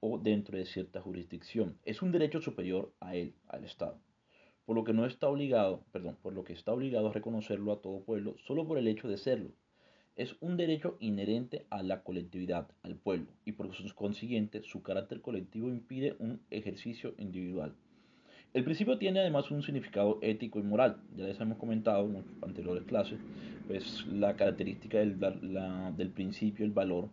[0.00, 1.78] o dentro de cierta jurisdicción.
[1.84, 4.00] Es un derecho superior a él, al Estado
[4.64, 7.80] por lo que no está obligado, perdón, por lo que está obligado a reconocerlo a
[7.80, 9.50] todo pueblo solo por el hecho de serlo.
[10.14, 15.70] Es un derecho inherente a la colectividad, al pueblo, y por consiguiente su carácter colectivo
[15.70, 17.74] impide un ejercicio individual.
[18.52, 21.00] El principio tiene además un significado ético y moral.
[21.16, 23.18] Ya les hemos comentado en anteriores clases,
[23.66, 25.18] pues la característica del,
[25.96, 27.08] del principio, el valor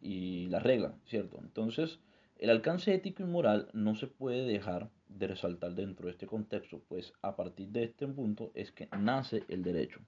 [0.00, 1.38] y la regla, ¿cierto?
[1.42, 1.98] Entonces,
[2.38, 6.82] el alcance ético y moral no se puede dejar de resaltar dentro de este contexto,
[6.88, 10.00] pues a partir de este punto es que nace el derecho.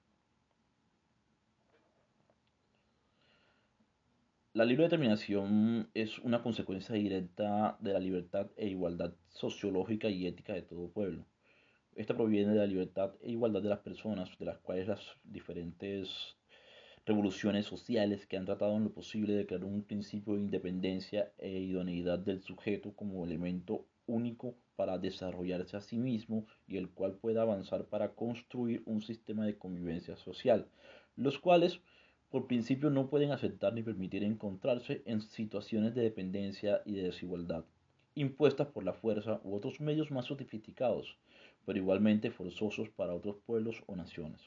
[4.53, 10.55] La libre determinación es una consecuencia directa de la libertad e igualdad sociológica y ética
[10.55, 11.24] de todo pueblo.
[11.94, 16.36] Esta proviene de la libertad e igualdad de las personas, de las cuales las diferentes
[17.07, 21.51] revoluciones sociales que han tratado en lo posible de crear un principio de independencia e
[21.51, 27.42] idoneidad del sujeto como elemento único para desarrollarse a sí mismo y el cual pueda
[27.42, 30.68] avanzar para construir un sistema de convivencia social,
[31.16, 31.82] los cuales
[32.30, 37.66] por principio no pueden aceptar ni permitir encontrarse en situaciones de dependencia y de desigualdad,
[38.14, 41.18] impuestas por la fuerza u otros medios más sofisticados,
[41.66, 44.40] pero igualmente forzosos para otros pueblos o naciones.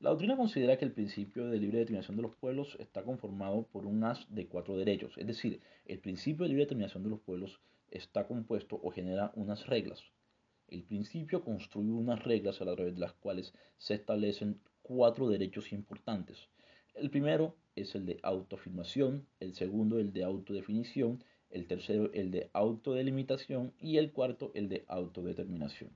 [0.00, 3.84] La doctrina considera que el principio de libre determinación de los pueblos está conformado por
[3.84, 7.60] un haz de cuatro derechos, es decir, el principio de libre determinación de los pueblos
[7.90, 10.04] está compuesto o genera unas reglas.
[10.68, 16.48] El principio construye unas reglas a través de las cuales se establecen cuatro derechos importantes.
[16.94, 22.50] El primero es el de autoafirmación, el segundo el de autodefinición, el tercero el de
[22.52, 25.90] autodelimitación y el cuarto el de autodeterminación.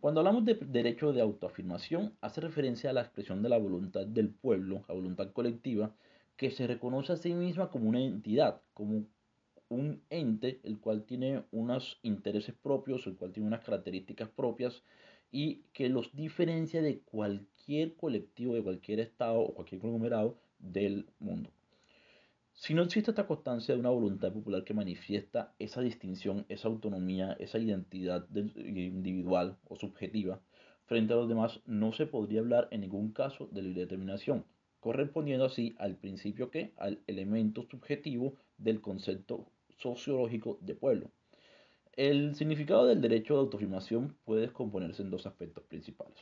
[0.00, 4.28] Cuando hablamos de derecho de autoafirmación, hace referencia a la expresión de la voluntad del
[4.28, 5.94] pueblo, la voluntad colectiva,
[6.36, 9.06] que se reconoce a sí misma como una entidad, como
[9.68, 14.82] un ente el cual tiene unos intereses propios, el cual tiene unas características propias
[15.32, 21.50] y que los diferencia de cualquier colectivo, de cualquier estado o cualquier conglomerado del mundo.
[22.58, 27.36] Si no existe esta constancia de una voluntad popular que manifiesta esa distinción, esa autonomía,
[27.38, 30.40] esa identidad individual o subjetiva
[30.86, 34.46] frente a los demás, no se podría hablar en ningún caso de libre determinación,
[34.80, 39.44] correspondiendo así al principio que al elemento subjetivo del concepto
[39.76, 41.10] sociológico de pueblo.
[41.92, 46.16] El significado del derecho de autoafirmación puede descomponerse en dos aspectos principales.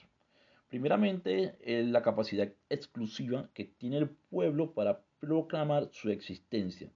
[0.68, 6.90] Primeramente, la capacidad exclusiva que tiene el pueblo para proclamar su existencia,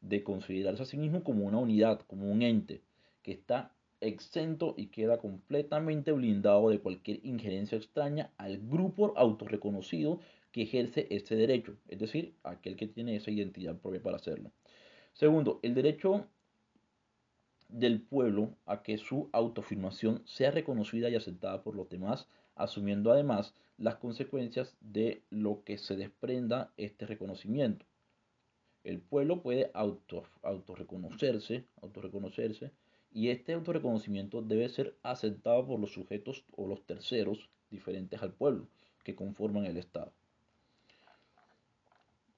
[0.00, 2.82] de considerarse a sí mismo como una unidad, como un ente,
[3.22, 10.20] que está exento y queda completamente blindado de cualquier injerencia extraña al grupo autorreconocido
[10.50, 14.50] que ejerce este derecho, es decir, aquel que tiene esa identidad propia para hacerlo.
[15.12, 16.26] Segundo, el derecho
[17.68, 23.54] del pueblo a que su autoafirmación sea reconocida y aceptada por los demás, asumiendo además
[23.78, 27.84] las consecuencias de lo que se desprenda este reconocimiento.
[28.84, 32.72] El pueblo puede auto, autorreconocerse, autorreconocerse,
[33.14, 38.66] y este autorreconocimiento debe ser aceptado por los sujetos o los terceros diferentes al pueblo
[39.04, 40.12] que conforman el Estado.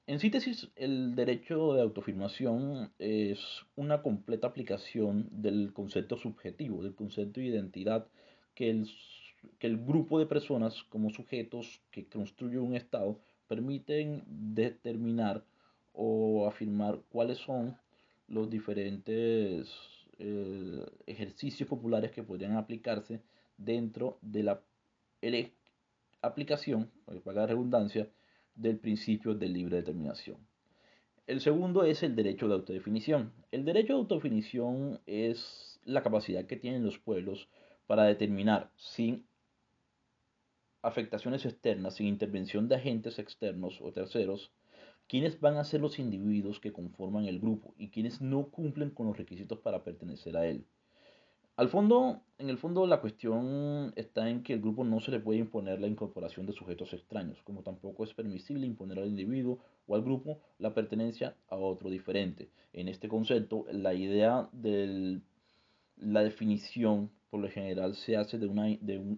[0.07, 3.41] En síntesis, el derecho de autoafirmación es
[3.75, 8.07] una completa aplicación del concepto subjetivo, del concepto de identidad
[8.55, 8.87] que el,
[9.59, 13.19] que el grupo de personas como sujetos que construyen un Estado
[13.49, 15.45] permiten determinar
[15.93, 17.77] o afirmar cuáles son
[18.29, 19.69] los diferentes
[20.19, 23.21] eh, ejercicios populares que podrían aplicarse
[23.57, 24.61] dentro de la
[26.23, 26.91] aplicación,
[27.25, 28.09] para la redundancia,
[28.55, 30.37] del principio de libre determinación.
[31.27, 33.33] El segundo es el derecho de autodefinición.
[33.51, 37.49] El derecho de autodefinición es la capacidad que tienen los pueblos
[37.87, 39.25] para determinar sin
[40.85, 44.53] afectaciones externas, sin intervención de agentes externos o terceros,
[45.09, 49.07] quiénes van a ser los individuos que conforman el grupo y quienes no cumplen con
[49.07, 50.67] los requisitos para pertenecer a él.
[51.57, 55.21] Al fondo, en el fondo la cuestión está en que el grupo no se le
[55.21, 59.95] puede imponer la incorporación de sujetos extraños, como tampoco es permisible imponer al individuo o
[59.95, 62.51] al grupo la pertenencia a otro diferente.
[62.73, 65.21] En este concepto, la idea de
[65.97, 69.17] la definición por lo general se hace de una, de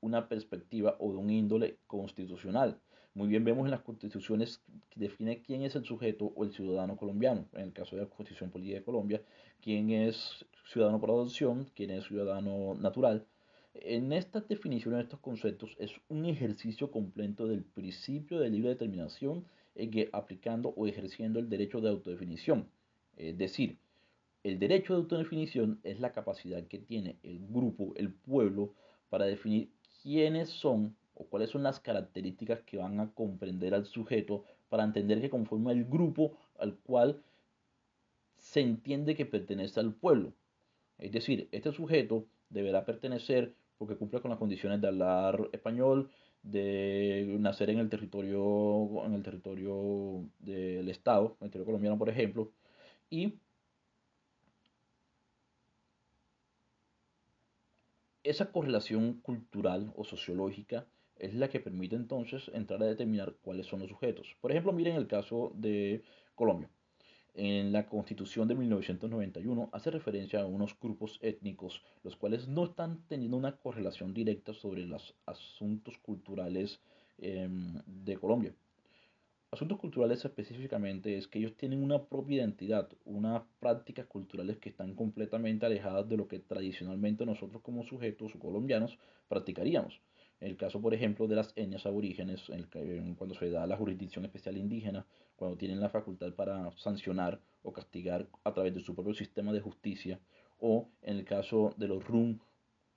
[0.00, 2.78] una perspectiva o de un índole constitucional.
[3.14, 6.96] Muy bien vemos en las constituciones que define quién es el sujeto o el ciudadano
[6.96, 7.48] colombiano.
[7.54, 9.22] En el caso de la Constitución Política de Colombia,
[9.62, 13.26] quién es ciudadano por adopción, quién es ciudadano natural.
[13.72, 19.44] En estas definiciones, estos conceptos, es un ejercicio completo del principio de libre determinación
[19.74, 22.68] en que aplicando o ejerciendo el derecho de autodefinición.
[23.16, 23.78] Es decir,
[24.44, 28.74] el derecho de autodefinición es la capacidad que tiene el grupo, el pueblo,
[29.08, 29.70] para definir
[30.06, 35.20] quiénes son o cuáles son las características que van a comprender al sujeto para entender
[35.20, 37.20] que conforma el grupo al cual
[38.36, 40.32] se entiende que pertenece al pueblo.
[40.98, 46.08] Es decir, este sujeto deberá pertenecer porque cumple con las condiciones de hablar español,
[46.44, 52.10] de nacer en el territorio, en el territorio del Estado, en el territorio colombiano, por
[52.10, 52.52] ejemplo,
[53.10, 53.34] y
[58.30, 60.86] esa correlación cultural o sociológica
[61.18, 64.36] es la que permite entonces entrar a determinar cuáles son los sujetos.
[64.40, 66.02] Por ejemplo, miren el caso de
[66.34, 66.68] Colombia
[67.36, 73.06] en la Constitución de 1991 hace referencia a unos grupos étnicos, los cuales no están
[73.08, 76.80] teniendo una correlación directa sobre los asuntos culturales
[77.18, 78.54] em, de Colombia.
[79.56, 84.94] Asuntos culturales específicamente es que ellos tienen una propia identidad, unas prácticas culturales que están
[84.94, 88.98] completamente alejadas de lo que tradicionalmente nosotros como sujetos colombianos
[89.28, 89.98] practicaríamos.
[90.40, 92.42] En el caso, por ejemplo, de las etnias aborígenes,
[93.16, 98.28] cuando se da la jurisdicción especial indígena, cuando tienen la facultad para sancionar o castigar
[98.44, 100.20] a través de su propio sistema de justicia,
[100.60, 102.38] o en el caso de los rum,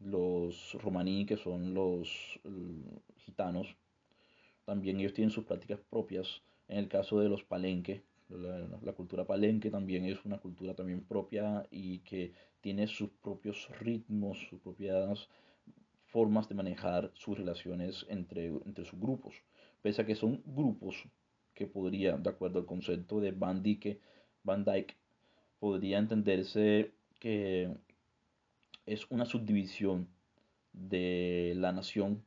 [0.02, 2.38] los romaní, que son los
[3.16, 3.78] gitanos,
[4.70, 6.44] también ellos tienen sus prácticas propias.
[6.68, 11.02] En el caso de los palenque, la, la, cultura palenque también es una cultura también
[11.02, 15.28] propia y que tiene sus propios ritmos, sus propias
[16.06, 19.34] formas de manejar sus relaciones entre, entre sus grupos,
[19.82, 20.96] pese a que son grupos
[21.56, 24.00] que podría, de acuerdo al concepto de Van Dyke,
[24.44, 24.96] Van Dyke
[25.60, 27.76] podría entenderse que
[28.86, 30.08] es una subdivisión
[30.74, 32.24] de la nación.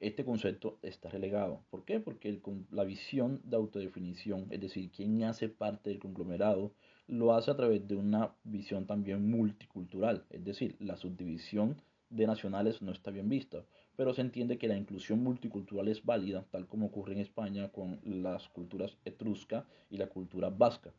[0.00, 1.62] Este concepto está relegado.
[1.70, 1.98] ¿Por qué?
[1.98, 6.72] Porque la visión de autodefinición, es decir, quien hace parte del conglomerado,
[7.08, 11.80] lo hace a través de una visión también multicultural, es decir, la subdivisión
[12.10, 13.64] de nacionales no está bien vista,
[13.96, 17.98] pero se entiende que la inclusión multicultural es válida, tal como ocurre en España con
[18.04, 20.92] las culturas etrusca y la cultura vasca.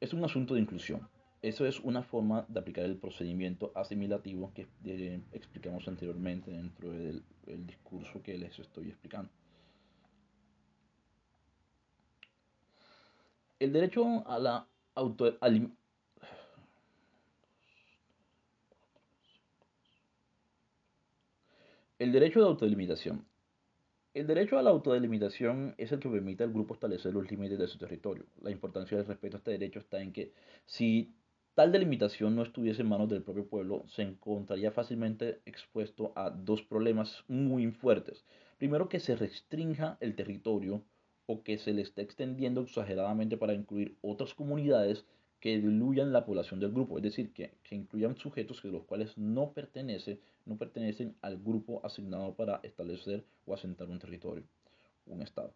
[0.00, 1.08] Es un asunto de inclusión.
[1.44, 7.22] Eso es una forma de aplicar el procedimiento asimilativo que eh, explicamos anteriormente dentro del
[7.66, 9.30] discurso que les estoy explicando.
[13.58, 15.38] El derecho a la auto
[21.98, 23.26] El derecho de autodelimitación.
[24.14, 27.68] El derecho a la autodelimitación es el que permite al grupo establecer los límites de
[27.68, 28.24] su territorio.
[28.40, 30.32] La importancia del respeto a este derecho está en que
[30.64, 31.14] si
[31.54, 36.62] tal delimitación no estuviese en manos del propio pueblo, se encontraría fácilmente expuesto a dos
[36.62, 38.24] problemas muy fuertes.
[38.58, 40.84] Primero, que se restrinja el territorio
[41.26, 45.06] o que se le esté extendiendo exageradamente para incluir otras comunidades
[45.40, 49.52] que diluyan la población del grupo, es decir, que, incluyan sujetos que los cuales no,
[49.52, 54.44] pertenece, no pertenecen al grupo asignado para establecer o asentar un territorio,
[55.06, 55.52] un estado.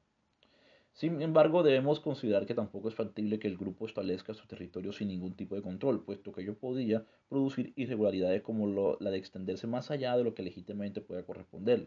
[0.98, 5.06] Sin embargo, debemos considerar que tampoco es factible que el grupo establezca su territorio sin
[5.06, 9.92] ningún tipo de control, puesto que ello podía producir irregularidades como la de extenderse más
[9.92, 11.86] allá de lo que legítimamente pueda corresponder.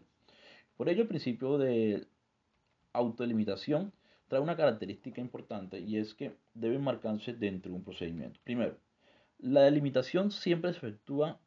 [0.78, 2.06] Por ello, el principio de
[2.94, 3.92] autolimitación
[4.28, 8.40] trae una característica importante y es que debe marcarse dentro de un procedimiento.
[8.44, 8.78] Primero,
[9.40, 11.38] la delimitación siempre se efectúa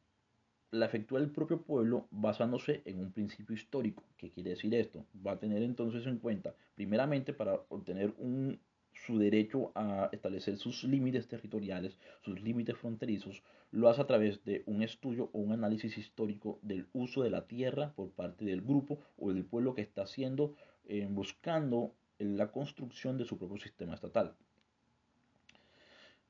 [0.71, 4.03] la efectúa el propio pueblo basándose en un principio histórico.
[4.17, 5.05] ¿Qué quiere decir esto?
[5.25, 8.59] Va a tener entonces en cuenta, primeramente, para obtener un,
[8.93, 14.63] su derecho a establecer sus límites territoriales, sus límites fronterizos, lo hace a través de
[14.65, 18.99] un estudio o un análisis histórico del uso de la tierra por parte del grupo
[19.17, 20.55] o del pueblo que está haciendo,
[20.85, 24.35] eh, buscando la construcción de su propio sistema estatal.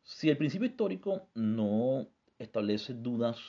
[0.03, 2.07] Si el principio histórico no
[2.37, 3.39] establece dudas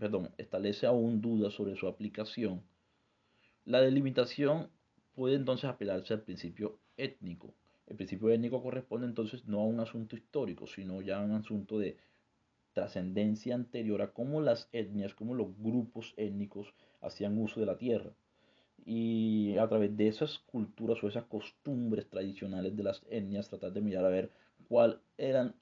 [0.00, 2.62] perdón, establece aún dudas sobre su aplicación,
[3.64, 4.70] la delimitación
[5.14, 7.54] puede entonces apelarse al principio étnico.
[7.86, 11.78] El principio étnico corresponde entonces no a un asunto histórico, sino ya a un asunto
[11.78, 11.98] de
[12.72, 16.72] trascendencia anterior a cómo las etnias, cómo los grupos étnicos
[17.02, 18.12] hacían uso de la tierra.
[18.86, 23.82] Y a través de esas culturas o esas costumbres tradicionales de las etnias, tratar de
[23.82, 24.30] mirar a ver
[24.68, 25.54] cuáles eran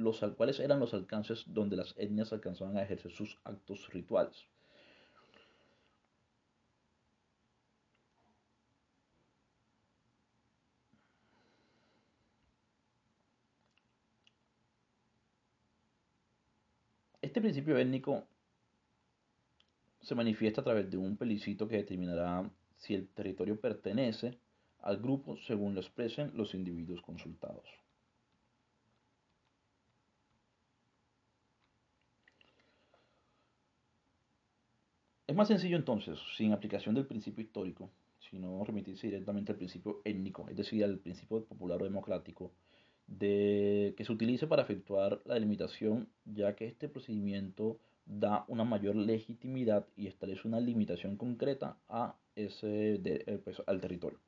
[0.00, 4.46] los, cuáles eran los alcances donde las etnias alcanzaban a ejercer sus actos rituales.
[17.22, 18.26] Este principio étnico
[20.00, 24.38] se manifiesta a través de un pelicito que determinará si el territorio pertenece
[24.80, 27.68] al grupo según lo expresen los individuos consultados.
[35.30, 37.88] Es más sencillo entonces, sin aplicación del principio histórico,
[38.18, 42.50] sino remitirse directamente al principio étnico, es decir, al principio popular o democrático,
[43.06, 48.96] de, que se utilice para efectuar la delimitación, ya que este procedimiento da una mayor
[48.96, 54.18] legitimidad y establece una limitación concreta a ese, eh, pues, al territorio.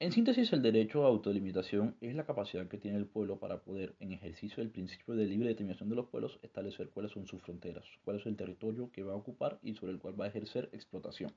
[0.00, 3.94] En síntesis, el derecho a autolimitación es la capacidad que tiene el pueblo para poder,
[4.00, 7.84] en ejercicio del principio de libre determinación de los pueblos, establecer cuáles son sus fronteras,
[8.02, 10.70] cuál es el territorio que va a ocupar y sobre el cual va a ejercer
[10.72, 11.34] explotación.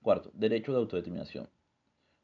[0.00, 1.48] Cuarto, derecho de autodeterminación.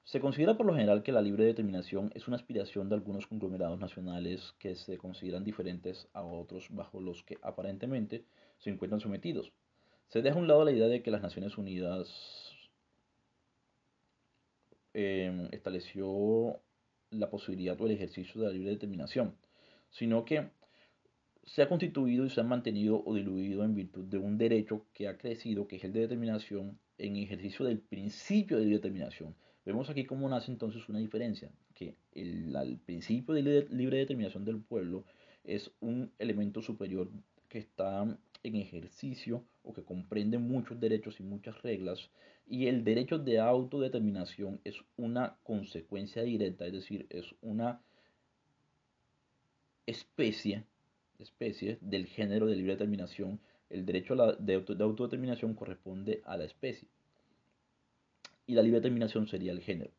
[0.05, 3.81] Se considera por lo general que la libre determinación es una aspiración de algunos conglomerados
[3.81, 8.23] nacionales que se consideran diferentes a otros bajo los que aparentemente
[8.59, 9.51] se encuentran sometidos.
[10.09, 12.44] Se deja a un lado la idea de que las Naciones Unidas
[14.95, 16.61] Em, estableció
[17.11, 19.35] la posibilidad o el ejercicio de la libre determinación,
[19.91, 20.51] sino que
[21.43, 25.09] se ha constituido y se ha mantenido o diluido en virtud de un derecho que
[25.09, 29.35] ha crecido, que es el de determinación, en ejercicio del principio de determinación.
[29.67, 34.61] Vemos aquí cómo nace entonces una diferencia, que el, el principio de libre determinación del
[34.61, 35.05] pueblo
[35.43, 37.11] es un elemento superior
[37.49, 42.11] que está en ejercicio o que comprende muchos derechos y muchas reglas,
[42.47, 47.81] y el derecho de autodeterminación es una consecuencia directa, es decir, es una
[49.87, 50.65] especie,
[51.19, 53.41] especie del género de libre determinación.
[53.71, 56.87] El derecho de, de autodeterminación corresponde a la especie
[58.47, 59.91] y la libre determinación sería el género.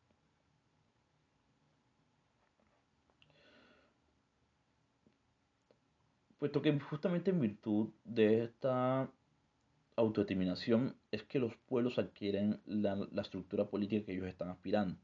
[6.38, 9.10] Puesto que justamente en virtud de esta
[9.96, 14.96] autodeterminación es que los pueblos adquieren la, estructura política que ellos están aspirando.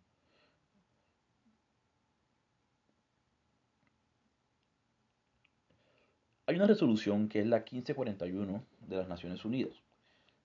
[6.47, 9.75] Hay una resolución que es la 1541 de las Naciones Unidas.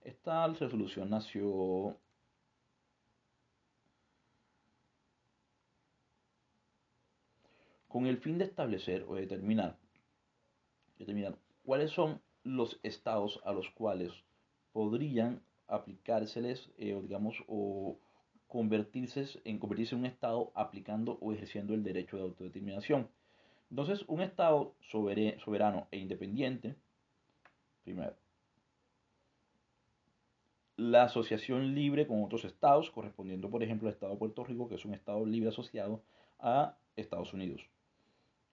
[0.01, 1.97] Esta resolución nació
[7.89, 9.77] con el fin de establecer o determinar,
[10.97, 14.11] determinar cuáles son los estados a los cuales
[14.71, 17.97] podrían aplicárseles, eh, o digamos, o
[18.47, 23.09] convertirse en, convertirse un Estado aplicando o ejerciendo el derecho de autodeterminación.
[23.69, 26.75] Entonces, un Estado soberano e independiente,
[27.83, 28.15] primero,
[30.77, 34.75] la asociación libre con otros estados, correspondiendo por ejemplo al estado de Puerto Rico, que
[34.75, 36.03] es un estado libre asociado
[36.39, 37.67] a Estados Unidos.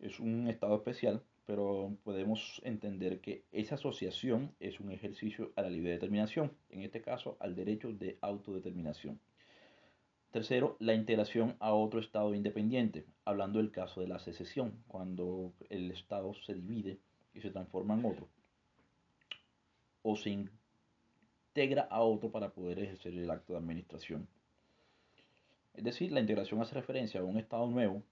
[0.01, 5.71] Es un estado especial, pero podemos entender que esa asociación es un ejercicio a la
[5.71, 9.21] libre determinación, en este caso al derecho de autodeterminación.
[10.31, 15.91] Tercero, la integración a otro Estado independiente, hablando del caso de la secesión, cuando el
[15.93, 16.99] Estado se divide
[17.35, 18.29] y se transforma en otro,
[20.03, 24.27] o se integra a otro para poder ejercer el acto de administración.
[25.75, 28.03] Es decir, la integración hace referencia a un Estado nuevo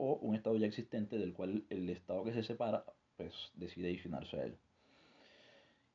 [0.00, 2.86] o un Estado ya existente del cual el Estado que se separa
[3.18, 4.56] pues, decide adicionarse a él.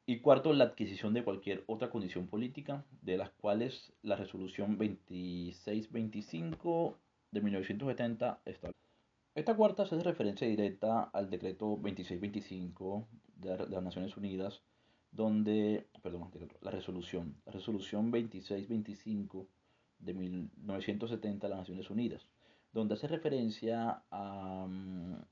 [0.05, 6.99] Y cuarto, la adquisición de cualquier otra condición política, de las cuales la resolución 2625
[7.31, 8.79] de 1970 establece.
[9.33, 13.07] Esta cuarta hace referencia directa al decreto 2625
[13.37, 14.61] de, las Naciones Unidas,
[15.11, 16.29] donde, perdón,
[16.61, 19.47] la resolución, la resolución 2625
[19.97, 22.27] de 1970 de las Naciones Unidas,
[22.75, 25.23] donde hace referencia a mm,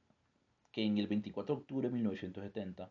[0.71, 2.89] que en el 24 de octubre de 1970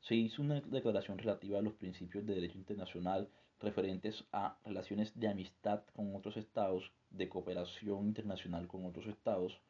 [0.00, 3.28] se hizo una declaración relativa a los principios de derecho internacional
[3.60, 9.60] referentes a relaciones de amistad con otros estados, de cooperación internacional con otros estados,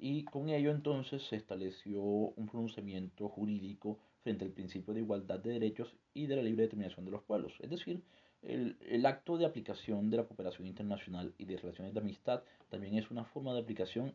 [0.00, 5.52] y con ello entonces se estableció un pronunciamiento jurídico frente al principio de igualdad de
[5.52, 7.52] derechos y de la libre determinación de los pueblos.
[7.60, 8.02] Es decir,
[8.42, 12.96] el, el, acto de aplicación de la cooperación internacional y de relaciones de amistad también
[12.96, 14.14] es una forma de aplicación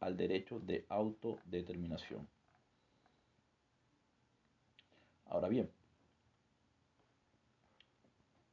[0.00, 2.26] al derecho de autodeterminación.
[5.26, 5.70] Ahora bien,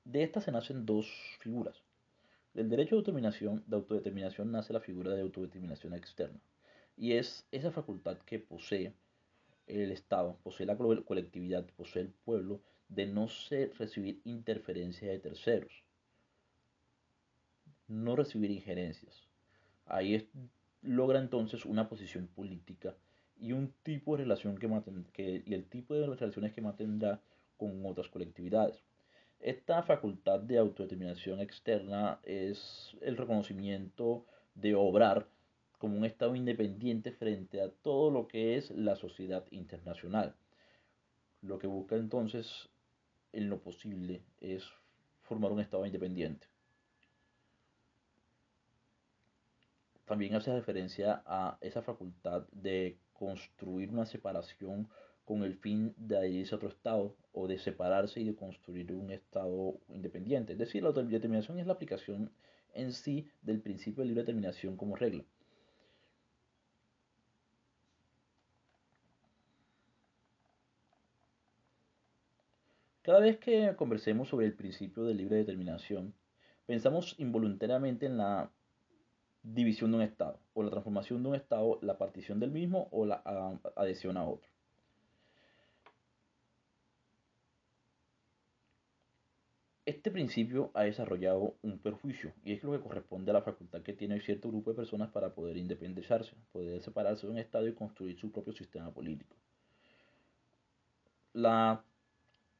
[0.05, 1.07] de estas se nacen dos
[1.39, 1.81] figuras.
[2.53, 6.39] Del derecho de autodeterminación, de autodeterminación nace la figura de autodeterminación externa.
[6.95, 8.93] Y es esa facultad que posee
[9.67, 13.27] el Estado, posee la colectividad, posee el pueblo, de no
[13.77, 15.83] recibir interferencia de terceros.
[17.87, 19.27] No recibir injerencias.
[19.85, 20.29] Ahí
[20.81, 22.95] logra entonces una posición política
[23.39, 27.21] y un tipo de relación que y el tipo de relaciones que mantendrá
[27.57, 28.81] con otras colectividades.
[29.39, 35.27] Esta facultad de autodeterminación externa es el reconocimiento de obrar
[35.77, 40.35] como un Estado independiente frente a todo lo que es la sociedad internacional.
[41.41, 42.67] Lo que busca entonces,
[43.37, 44.63] en lo posible, es
[45.21, 46.47] formar un Estado independiente.
[50.05, 54.89] También hace referencia a esa facultad de construir una separación
[55.23, 59.11] con el fin de adherirse a otro Estado o de separarse y de construir un
[59.11, 60.53] Estado independiente.
[60.53, 62.31] Es decir, la autodeterminación es la aplicación
[62.73, 65.23] en sí del principio de libre determinación como regla.
[73.17, 76.13] Cada vez que conversemos sobre el principio de libre determinación,
[76.67, 78.51] pensamos involuntariamente en la
[79.41, 83.07] división de un Estado, o la transformación de un Estado, la partición del mismo o
[83.07, 83.23] la
[83.75, 84.47] adhesión a otro.
[89.87, 93.93] Este principio ha desarrollado un perjuicio y es lo que corresponde a la facultad que
[93.93, 98.15] tiene cierto grupo de personas para poder independizarse, poder separarse de un Estado y construir
[98.19, 99.35] su propio sistema político.
[101.33, 101.83] La,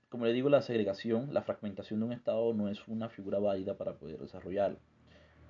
[0.09, 3.77] como le digo, la segregación, la fragmentación de un Estado no es una figura válida
[3.77, 4.79] para poder desarrollarlo.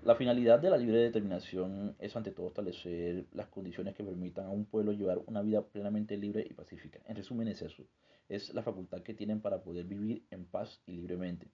[0.03, 4.51] La finalidad de la libre determinación es ante todo establecer las condiciones que permitan a
[4.51, 6.99] un pueblo llevar una vida plenamente libre y pacífica.
[7.07, 7.83] En resumen es eso,
[8.29, 11.47] es la facultad que tienen para poder vivir en paz y libremente.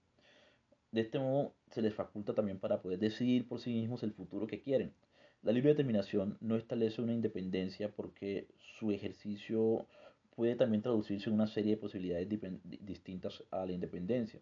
[0.91, 4.45] De este modo se les faculta también para poder decidir por sí mismos el futuro
[4.45, 4.93] que quieren.
[5.41, 8.47] La libre determinación no establece una independencia porque
[8.77, 9.87] su ejercicio
[10.35, 12.27] puede también traducirse en una serie de posibilidades
[12.63, 14.41] distintas a la independencia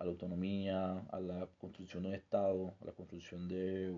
[0.00, 3.94] a la autonomía, a la construcción de un Estado, a la construcción de,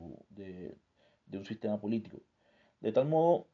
[1.32, 2.20] un sistema político.
[2.80, 3.46] De tal modo,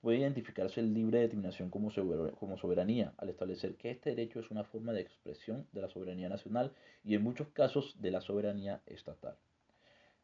[0.00, 1.90] puede identificarse el libre determinación como,
[2.38, 6.28] como soberanía, al establecer que este derecho es una forma de expresión de la soberanía
[6.28, 6.72] nacional
[7.04, 9.36] y en muchos casos de la soberanía estatal.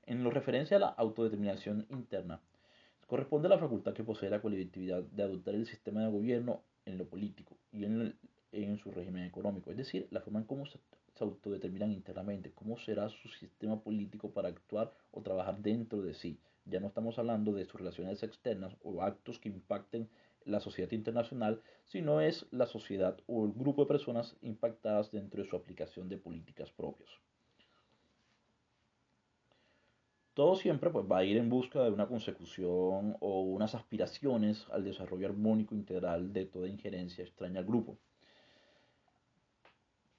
[0.06, 2.40] En lo referencia a la autodeterminación interna,
[3.09, 6.98] corresponde a la facultad que posee la colectividad de adoptar el sistema de gobierno en
[6.98, 8.16] lo político y en,
[8.52, 10.78] en su régimen económico, es decir, la forma en cómo se
[11.14, 16.38] se autodeterminan internamente, cómo será su sistema político para actuar o trabajar dentro de sí.
[16.64, 20.09] Ya no estamos hablando de sus relaciones externas o actos que impacten
[20.44, 25.48] la sociedad internacional, sino es la sociedad o el grupo de personas impactadas dentro de
[25.48, 27.10] su aplicación de políticas propias.
[30.34, 34.84] Todo siempre pues, va a ir en busca de una consecución o unas aspiraciones al
[34.84, 37.98] desarrollo armónico integral de toda injerencia extraña al grupo.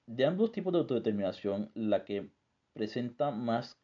[0.05, 2.29] De ambos tipos de autodeterminación, la que
[2.73, 3.77] presenta más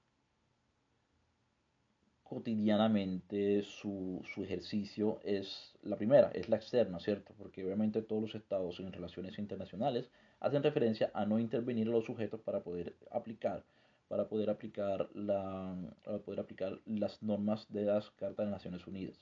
[2.23, 7.33] cotidianamente su, su, ejercicio es la primera, es la externa, ¿cierto?
[7.39, 12.05] Porque obviamente todos los estados en relaciones internacionales hacen referencia a no intervenir a los
[12.05, 13.63] sujetos para poder aplicar
[14.09, 19.17] para poder aplicar, la, para poder aplicar las normas de las Cartas de Naciones Unidas.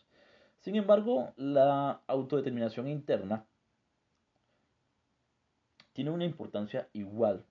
[0.61, 3.45] Sin embargo, la autodeterminación interna
[5.93, 7.45] tiene una importancia igual,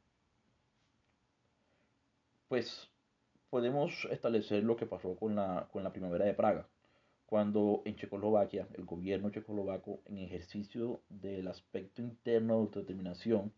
[2.48, 2.88] pues
[3.50, 6.66] podemos establecer lo que pasó con la, con la primavera de Praga,
[7.26, 13.52] cuando en Checoslovaquia el gobierno checoslovaco, en ejercicio del aspecto interno de autodeterminación,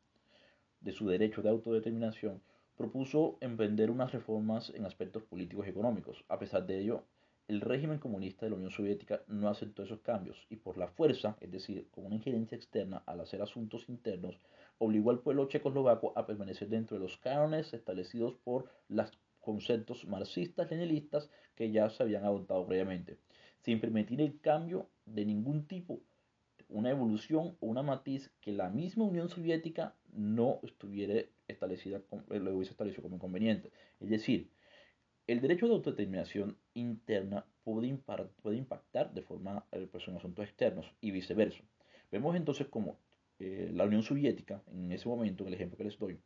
[0.80, 2.42] de su derecho de autodeterminación,
[2.78, 6.24] propuso emprender unas reformas en aspectos políticos y económicos.
[6.28, 7.02] A pesar de ello,
[7.48, 11.36] el régimen comunista de la Unión Soviética no aceptó esos cambios y por la fuerza,
[11.40, 14.38] es decir, con una injerencia externa al hacer asuntos internos,
[14.78, 19.10] obligó al pueblo checoslovaco a permanecer dentro de los cánones establecidos por los
[19.40, 23.18] conceptos marxistas-leninistas que ya se habían adoptado previamente,
[23.59, 26.00] sin permitir el cambio de ningún tipo,
[26.68, 32.55] una evolución o una matiz que la misma Unión Soviética no estuviera establecida, eh, lo
[32.55, 33.70] hubiese establecido como inconveniente.
[34.01, 34.51] Es decir,
[35.26, 41.10] el derecho de autodeterminación interna puede, impactar de forma eh, pues, en asuntos externos y
[41.10, 41.62] viceversa.
[42.10, 42.98] Vemos entonces como
[43.39, 46.18] eh, la Unión Soviética, en ese momento, en el ejemplo que les doy,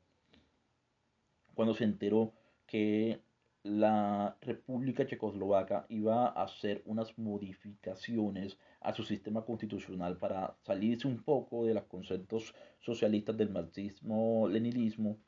[1.55, 2.33] cuando se enteró
[2.67, 3.21] que
[3.63, 11.23] la República Checoslovaca iba a hacer unas modificaciones a su sistema constitucional para salirse un
[11.23, 15.19] poco de los conceptos socialistas del marxismo-leninismo,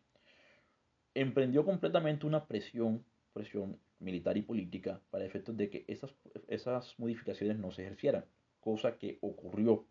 [1.15, 6.13] emprendió completamente una presión, presión militar y política para efectos de que esas,
[6.49, 8.25] esas modificaciones no se ejercieran,
[8.61, 9.87] cosa que ocurrió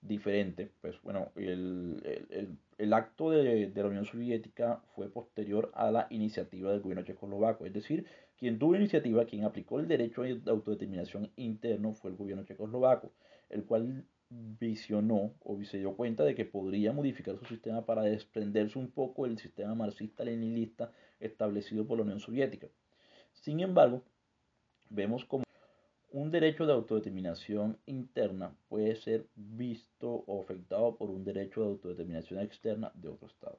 [0.00, 0.70] diferente.
[0.80, 6.70] Pues bueno, el, el, acto de, de, la Unión Soviética fue posterior a la iniciativa
[6.70, 8.06] del gobierno checoslovaco, es decir,
[8.38, 13.12] quien tuvo iniciativa, quien aplicó el derecho de autodeterminación interno fue el gobierno checoslovaco,
[13.50, 18.78] el cual visionó o se dio cuenta de que podría modificar su sistema para desprenderse
[18.78, 22.68] un poco del sistema marxista-leninista establecido por la Unión Soviética.
[23.32, 24.02] Sin embargo,
[24.90, 25.44] vemos como
[26.10, 32.40] un derecho de autodeterminación interna puede ser visto o afectado por un derecho de autodeterminación
[32.40, 33.58] externa de otro Estado.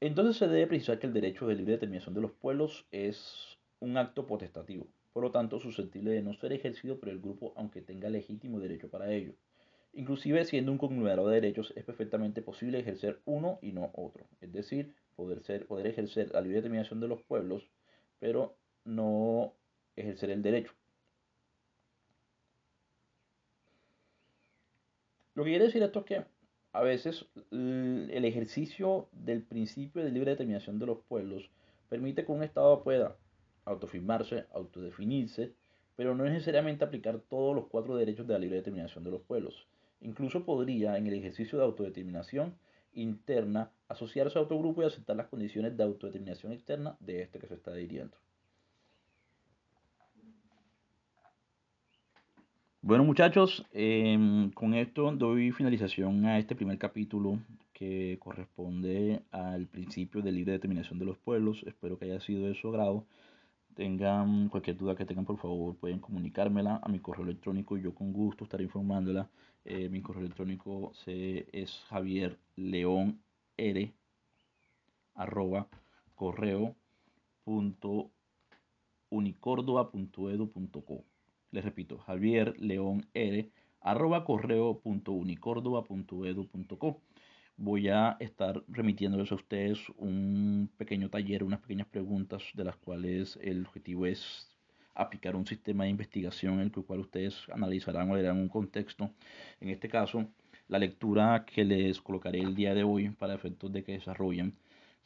[0.00, 3.96] Entonces se debe precisar que el derecho de libre determinación de los pueblos es un
[3.96, 8.08] acto potestativo, por lo tanto susceptible de no ser ejercido por el grupo aunque tenga
[8.08, 9.34] legítimo derecho para ello.
[9.92, 14.52] Inclusive siendo un conglomerado de derechos es perfectamente posible ejercer uno y no otro, es
[14.52, 17.68] decir, poder, ser, poder ejercer la libre determinación de los pueblos,
[18.18, 19.54] pero no
[19.96, 20.72] ejercer el derecho.
[25.34, 26.24] Lo que quiere decir esto es que
[26.72, 31.50] a veces el ejercicio del principio de libre determinación de los pueblos
[31.88, 33.16] permite que un Estado pueda
[33.64, 35.52] autofirmarse, autodefinirse,
[35.96, 39.66] pero no necesariamente aplicar todos los cuatro derechos de la libre determinación de los pueblos.
[40.00, 42.56] Incluso podría, en el ejercicio de autodeterminación
[42.94, 47.46] interna, asociarse a otro grupo y aceptar las condiciones de autodeterminación externa de este que
[47.46, 48.16] se está dirigiendo.
[52.84, 57.38] Bueno muchachos, em, con esto doy finalización a este primer capítulo
[57.72, 61.62] que corresponde al principio de libre determinación de los pueblos.
[61.64, 63.06] Espero que haya sido de su agrado.
[63.74, 67.94] Tengan cualquier duda que tengan, por favor, pueden comunicármela a mi correo electrónico y yo
[67.94, 69.30] con gusto estaré informándola.
[69.64, 73.20] Eh, mi correo electrónico es Javier León
[73.56, 73.92] R
[75.14, 75.68] arroba
[76.16, 76.74] correo
[77.44, 78.10] punto
[81.52, 83.48] les repito, Javier León R,
[83.80, 87.00] arroba correo.unicordoba.edu.co.
[87.58, 93.38] Voy a estar remitiéndoles a ustedes un pequeño taller, unas pequeñas preguntas de las cuales
[93.42, 94.48] el objetivo es
[94.94, 99.10] aplicar un sistema de investigación en el cual ustedes analizarán o darán un contexto.
[99.60, 100.26] En este caso,
[100.68, 104.54] la lectura que les colocaré el día de hoy para efectos de que desarrollen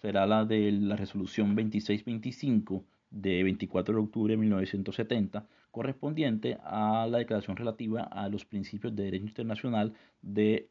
[0.01, 5.45] será la de la resolución 2625 de 24 de octubre de 1970
[5.77, 9.93] correspondiente a la declaración relativa a los principios de derecho internacional
[10.23, 10.71] de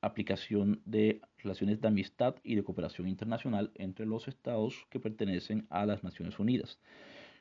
[0.00, 5.86] aplicación de relaciones de amistad y de cooperación internacional entre los estados que pertenecen a
[5.86, 6.78] las Naciones Unidas.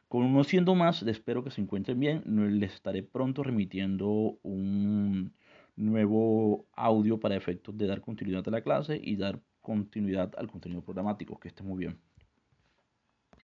[0.07, 2.23] Conociendo más, espero que se encuentren bien.
[2.59, 5.33] Les estaré pronto remitiendo un
[5.75, 10.81] nuevo audio para efectos de dar continuidad a la clase y dar continuidad al contenido
[10.81, 11.39] programático.
[11.39, 11.99] Que esté muy bien.